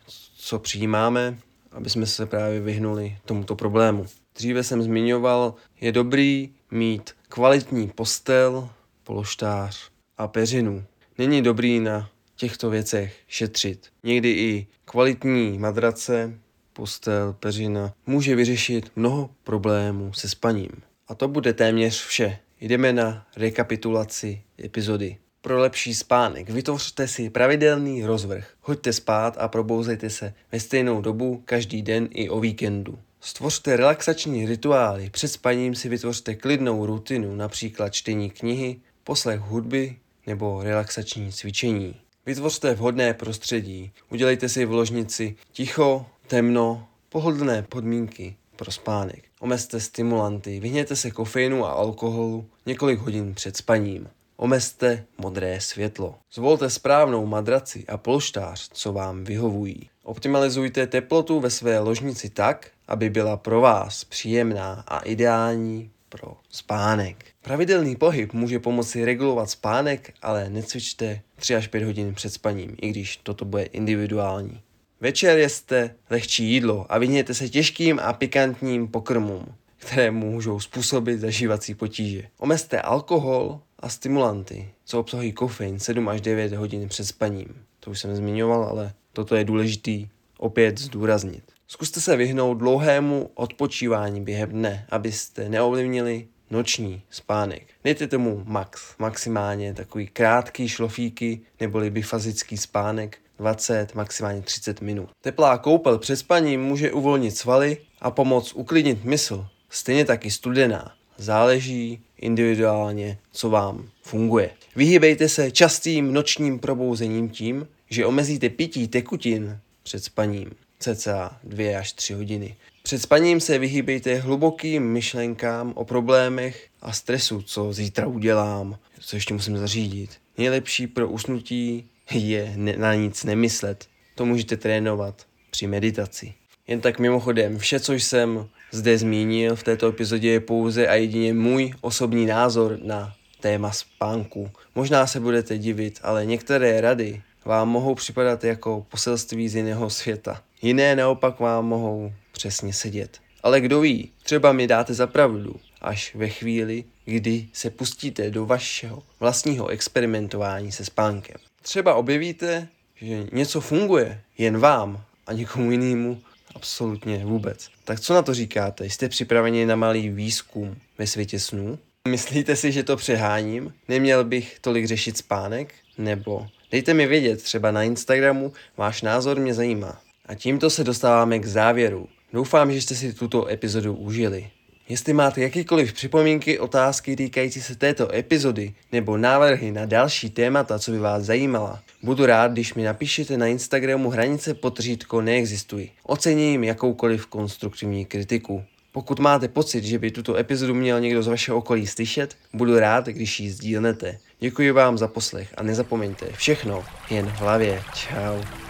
co 0.44 0.58
přijímáme, 0.58 1.38
aby 1.72 1.90
jsme 1.90 2.06
se 2.06 2.26
právě 2.26 2.60
vyhnuli 2.60 3.16
tomuto 3.24 3.56
problému. 3.56 4.06
Dříve 4.34 4.62
jsem 4.62 4.82
zmiňoval, 4.82 5.54
je 5.80 5.92
dobrý 5.92 6.50
mít 6.70 7.10
kvalitní 7.28 7.88
postel, 7.88 8.68
pološtář 9.04 9.90
a 10.18 10.28
peřinu. 10.28 10.84
Není 11.18 11.42
dobrý 11.42 11.80
na 11.80 12.10
těchto 12.36 12.70
věcech 12.70 13.16
šetřit. 13.26 13.88
Někdy 14.02 14.30
i 14.30 14.66
kvalitní 14.84 15.58
madrace, 15.58 16.38
postel, 16.72 17.32
peřina 17.40 17.94
může 18.06 18.36
vyřešit 18.36 18.92
mnoho 18.96 19.30
problémů 19.44 20.12
se 20.12 20.28
spaním. 20.28 20.70
A 21.08 21.14
to 21.14 21.28
bude 21.28 21.52
téměř 21.52 22.04
vše. 22.04 22.38
Jdeme 22.60 22.92
na 22.92 23.26
rekapitulaci 23.36 24.42
epizody. 24.64 25.16
Pro 25.44 25.60
lepší 25.60 25.94
spánek 25.94 26.50
vytvořte 26.50 27.08
si 27.08 27.30
pravidelný 27.30 28.04
rozvrh. 28.04 28.54
Hoďte 28.60 28.92
spát 28.92 29.36
a 29.38 29.48
probouzejte 29.48 30.10
se 30.10 30.34
ve 30.52 30.60
stejnou 30.60 31.00
dobu 31.00 31.42
každý 31.44 31.82
den 31.82 32.08
i 32.10 32.28
o 32.28 32.40
víkendu. 32.40 32.98
Stvořte 33.20 33.76
relaxační 33.76 34.46
rituály. 34.46 35.10
Před 35.10 35.28
spaním 35.28 35.74
si 35.74 35.88
vytvořte 35.88 36.34
klidnou 36.34 36.86
rutinu, 36.86 37.36
například 37.36 37.88
čtení 37.88 38.30
knihy, 38.30 38.80
poslech 39.04 39.40
hudby 39.40 39.96
nebo 40.26 40.62
relaxační 40.62 41.32
cvičení. 41.32 41.96
Vytvořte 42.26 42.74
vhodné 42.74 43.14
prostředí. 43.14 43.92
Udělejte 44.10 44.48
si 44.48 44.64
v 44.64 44.72
ložnici 44.72 45.36
ticho, 45.52 46.06
temno, 46.26 46.88
pohodlné 47.08 47.62
podmínky 47.62 48.36
pro 48.56 48.72
spánek. 48.72 49.24
Omezte 49.40 49.80
stimulanty, 49.80 50.60
vyhněte 50.60 50.96
se 50.96 51.10
kofeinu 51.10 51.64
a 51.64 51.70
alkoholu 51.70 52.46
několik 52.66 52.98
hodin 52.98 53.34
před 53.34 53.56
spaním. 53.56 54.08
Omezte 54.36 55.04
modré 55.18 55.60
světlo. 55.60 56.14
Zvolte 56.32 56.70
správnou 56.70 57.26
madraci 57.26 57.84
a 57.88 57.96
polštář, 57.96 58.68
co 58.72 58.92
vám 58.92 59.24
vyhovují. 59.24 59.90
Optimalizujte 60.02 60.86
teplotu 60.86 61.40
ve 61.40 61.50
své 61.50 61.78
ložnici 61.78 62.30
tak, 62.30 62.70
aby 62.88 63.10
byla 63.10 63.36
pro 63.36 63.60
vás 63.60 64.04
příjemná 64.04 64.84
a 64.88 64.98
ideální 64.98 65.90
pro 66.08 66.36
spánek. 66.50 67.24
Pravidelný 67.42 67.96
pohyb 67.96 68.32
může 68.32 68.58
pomoci 68.58 69.04
regulovat 69.04 69.50
spánek, 69.50 70.14
ale 70.22 70.50
necvičte 70.50 71.20
3 71.36 71.56
až 71.56 71.66
5 71.66 71.84
hodin 71.84 72.14
před 72.14 72.30
spaním, 72.30 72.76
i 72.82 72.90
když 72.90 73.16
toto 73.16 73.44
bude 73.44 73.62
individuální. 73.62 74.60
Večer 75.00 75.38
jeste 75.38 75.94
lehčí 76.10 76.44
jídlo 76.44 76.86
a 76.88 76.98
vyhněte 76.98 77.34
se 77.34 77.48
těžkým 77.48 78.00
a 78.02 78.12
pikantním 78.12 78.88
pokrmům, 78.88 79.46
které 79.84 80.10
můžou 80.10 80.60
způsobit 80.60 81.20
zažívací 81.20 81.74
potíže. 81.74 82.22
Omezte 82.38 82.80
alkohol 82.80 83.60
a 83.78 83.88
stimulanty, 83.88 84.68
co 84.84 85.00
obsahují 85.00 85.32
kofein 85.32 85.78
7 85.78 86.08
až 86.08 86.20
9 86.20 86.52
hodin 86.52 86.88
před 86.88 87.04
spaním. 87.04 87.54
To 87.80 87.90
už 87.90 88.00
jsem 88.00 88.16
zmiňoval, 88.16 88.64
ale 88.64 88.92
toto 89.12 89.36
je 89.36 89.44
důležitý 89.44 90.08
opět 90.38 90.78
zdůraznit. 90.78 91.42
Zkuste 91.66 92.00
se 92.00 92.16
vyhnout 92.16 92.54
dlouhému 92.54 93.30
odpočívání 93.34 94.20
během 94.20 94.50
dne, 94.50 94.86
abyste 94.90 95.48
neovlivnili 95.48 96.26
noční 96.50 97.02
spánek. 97.10 97.62
Dejte 97.84 98.06
tomu 98.06 98.42
max, 98.46 98.94
maximálně 98.98 99.74
takový 99.74 100.06
krátký 100.06 100.68
šlofíky 100.68 101.40
neboli 101.60 101.90
bifazický 101.90 102.56
spánek 102.56 103.18
20, 103.38 103.94
maximálně 103.94 104.42
30 104.42 104.80
minut. 104.80 105.08
Teplá 105.20 105.58
koupel 105.58 105.98
před 105.98 106.16
spaním 106.16 106.62
může 106.62 106.92
uvolnit 106.92 107.36
svaly 107.36 107.78
a 108.00 108.10
pomoct 108.10 108.52
uklidnit 108.52 109.04
mysl, 109.04 109.46
stejně 109.74 110.04
taky 110.04 110.30
studená. 110.30 110.94
Záleží 111.18 112.00
individuálně, 112.18 113.18
co 113.32 113.50
vám 113.50 113.88
funguje. 114.02 114.50
Vyhýbejte 114.76 115.28
se 115.28 115.50
častým 115.50 116.12
nočním 116.12 116.58
probouzením 116.58 117.28
tím, 117.28 117.68
že 117.90 118.06
omezíte 118.06 118.48
pití 118.48 118.88
tekutin 118.88 119.58
před 119.82 120.04
spaním 120.04 120.50
cca 120.78 121.38
2 121.44 121.78
až 121.78 121.92
3 121.92 122.14
hodiny. 122.14 122.56
Před 122.82 122.98
spaním 122.98 123.40
se 123.40 123.58
vyhýbejte 123.58 124.14
hlubokým 124.14 124.82
myšlenkám 124.82 125.72
o 125.76 125.84
problémech 125.84 126.68
a 126.82 126.92
stresu, 126.92 127.42
co 127.42 127.72
zítra 127.72 128.06
udělám, 128.06 128.78
co 129.00 129.16
ještě 129.16 129.34
musím 129.34 129.58
zařídit. 129.58 130.10
Nejlepší 130.38 130.86
pro 130.86 131.08
usnutí 131.08 131.88
je 132.10 132.54
na 132.56 132.94
nic 132.94 133.24
nemyslet. 133.24 133.86
To 134.14 134.24
můžete 134.24 134.56
trénovat 134.56 135.26
při 135.50 135.66
meditaci. 135.66 136.34
Jen 136.66 136.80
tak 136.80 136.98
mimochodem, 136.98 137.58
vše, 137.58 137.80
co 137.80 137.92
jsem 137.92 138.48
zde 138.74 138.98
zmínil 138.98 139.56
v 139.56 139.62
této 139.62 139.88
epizodě 139.88 140.30
je 140.30 140.40
pouze 140.40 140.88
a 140.88 140.94
jedině 140.94 141.34
můj 141.34 141.74
osobní 141.80 142.26
názor 142.26 142.78
na 142.82 143.14
téma 143.40 143.72
spánku. 143.72 144.50
Možná 144.74 145.06
se 145.06 145.20
budete 145.20 145.58
divit, 145.58 146.00
ale 146.02 146.26
některé 146.26 146.80
rady 146.80 147.22
vám 147.44 147.68
mohou 147.68 147.94
připadat 147.94 148.44
jako 148.44 148.86
poselství 148.90 149.48
z 149.48 149.56
jiného 149.56 149.90
světa. 149.90 150.42
Jiné 150.62 150.96
naopak 150.96 151.40
vám 151.40 151.66
mohou 151.66 152.12
přesně 152.32 152.72
sedět. 152.72 153.18
Ale 153.42 153.60
kdo 153.60 153.80
ví, 153.80 154.10
třeba 154.22 154.52
mi 154.52 154.66
dáte 154.66 154.94
za 154.94 155.06
pravdu, 155.06 155.56
až 155.80 156.14
ve 156.14 156.28
chvíli, 156.28 156.84
kdy 157.04 157.48
se 157.52 157.70
pustíte 157.70 158.30
do 158.30 158.46
vašeho 158.46 159.02
vlastního 159.20 159.68
experimentování 159.68 160.72
se 160.72 160.84
spánkem. 160.84 161.36
Třeba 161.62 161.94
objevíte, 161.94 162.68
že 162.96 163.26
něco 163.32 163.60
funguje 163.60 164.20
jen 164.38 164.58
vám 164.58 165.04
a 165.26 165.32
nikomu 165.32 165.70
jinému 165.70 166.20
absolutně 166.54 167.24
vůbec. 167.24 167.68
Tak 167.84 168.00
co 168.00 168.14
na 168.14 168.22
to 168.22 168.34
říkáte? 168.34 168.84
Jste 168.84 169.08
připraveni 169.08 169.66
na 169.66 169.76
malý 169.76 170.08
výzkum 170.08 170.76
ve 170.98 171.06
světě 171.06 171.40
snů? 171.40 171.78
Myslíte 172.08 172.56
si, 172.56 172.72
že 172.72 172.82
to 172.82 172.96
přeháním? 172.96 173.74
Neměl 173.88 174.24
bych 174.24 174.58
tolik 174.60 174.86
řešit 174.86 175.18
spánek? 175.18 175.74
Nebo 175.98 176.46
dejte 176.70 176.94
mi 176.94 177.06
vědět 177.06 177.42
třeba 177.42 177.70
na 177.70 177.82
Instagramu, 177.82 178.52
váš 178.76 179.02
názor 179.02 179.40
mě 179.40 179.54
zajímá. 179.54 180.00
A 180.26 180.34
tímto 180.34 180.70
se 180.70 180.84
dostáváme 180.84 181.38
k 181.38 181.46
závěru. 181.46 182.08
Doufám, 182.32 182.72
že 182.72 182.82
jste 182.82 182.94
si 182.94 183.12
tuto 183.12 183.48
epizodu 183.48 183.94
užili. 183.94 184.50
Jestli 184.88 185.12
máte 185.12 185.40
jakýkoliv 185.40 185.92
připomínky, 185.92 186.58
otázky 186.58 187.16
týkající 187.16 187.62
se 187.62 187.74
této 187.74 188.14
epizody 188.14 188.74
nebo 188.92 189.16
návrhy 189.16 189.72
na 189.72 189.86
další 189.86 190.30
témata, 190.30 190.78
co 190.78 190.90
by 190.90 190.98
vás 190.98 191.22
zajímala, 191.22 191.82
budu 192.02 192.26
rád, 192.26 192.52
když 192.52 192.74
mi 192.74 192.84
napíšete 192.84 193.36
na 193.36 193.46
Instagramu 193.46 194.10
hranice 194.10 194.54
potřítko 194.54 195.20
neexistují. 195.20 195.90
Ocením 196.02 196.64
jakoukoliv 196.64 197.26
konstruktivní 197.26 198.04
kritiku. 198.04 198.64
Pokud 198.92 199.20
máte 199.20 199.48
pocit, 199.48 199.84
že 199.84 199.98
by 199.98 200.10
tuto 200.10 200.36
epizodu 200.36 200.74
měl 200.74 201.00
někdo 201.00 201.22
z 201.22 201.26
vašeho 201.26 201.58
okolí 201.58 201.86
slyšet, 201.86 202.36
budu 202.52 202.78
rád, 202.78 203.06
když 203.06 203.40
ji 203.40 203.50
sdílnete. 203.50 204.18
Děkuji 204.40 204.70
vám 204.70 204.98
za 204.98 205.08
poslech 205.08 205.54
a 205.56 205.62
nezapomeňte, 205.62 206.26
všechno 206.32 206.84
jen 207.10 207.26
v 207.26 207.40
hlavě. 207.40 207.82
Ciao. 207.94 208.63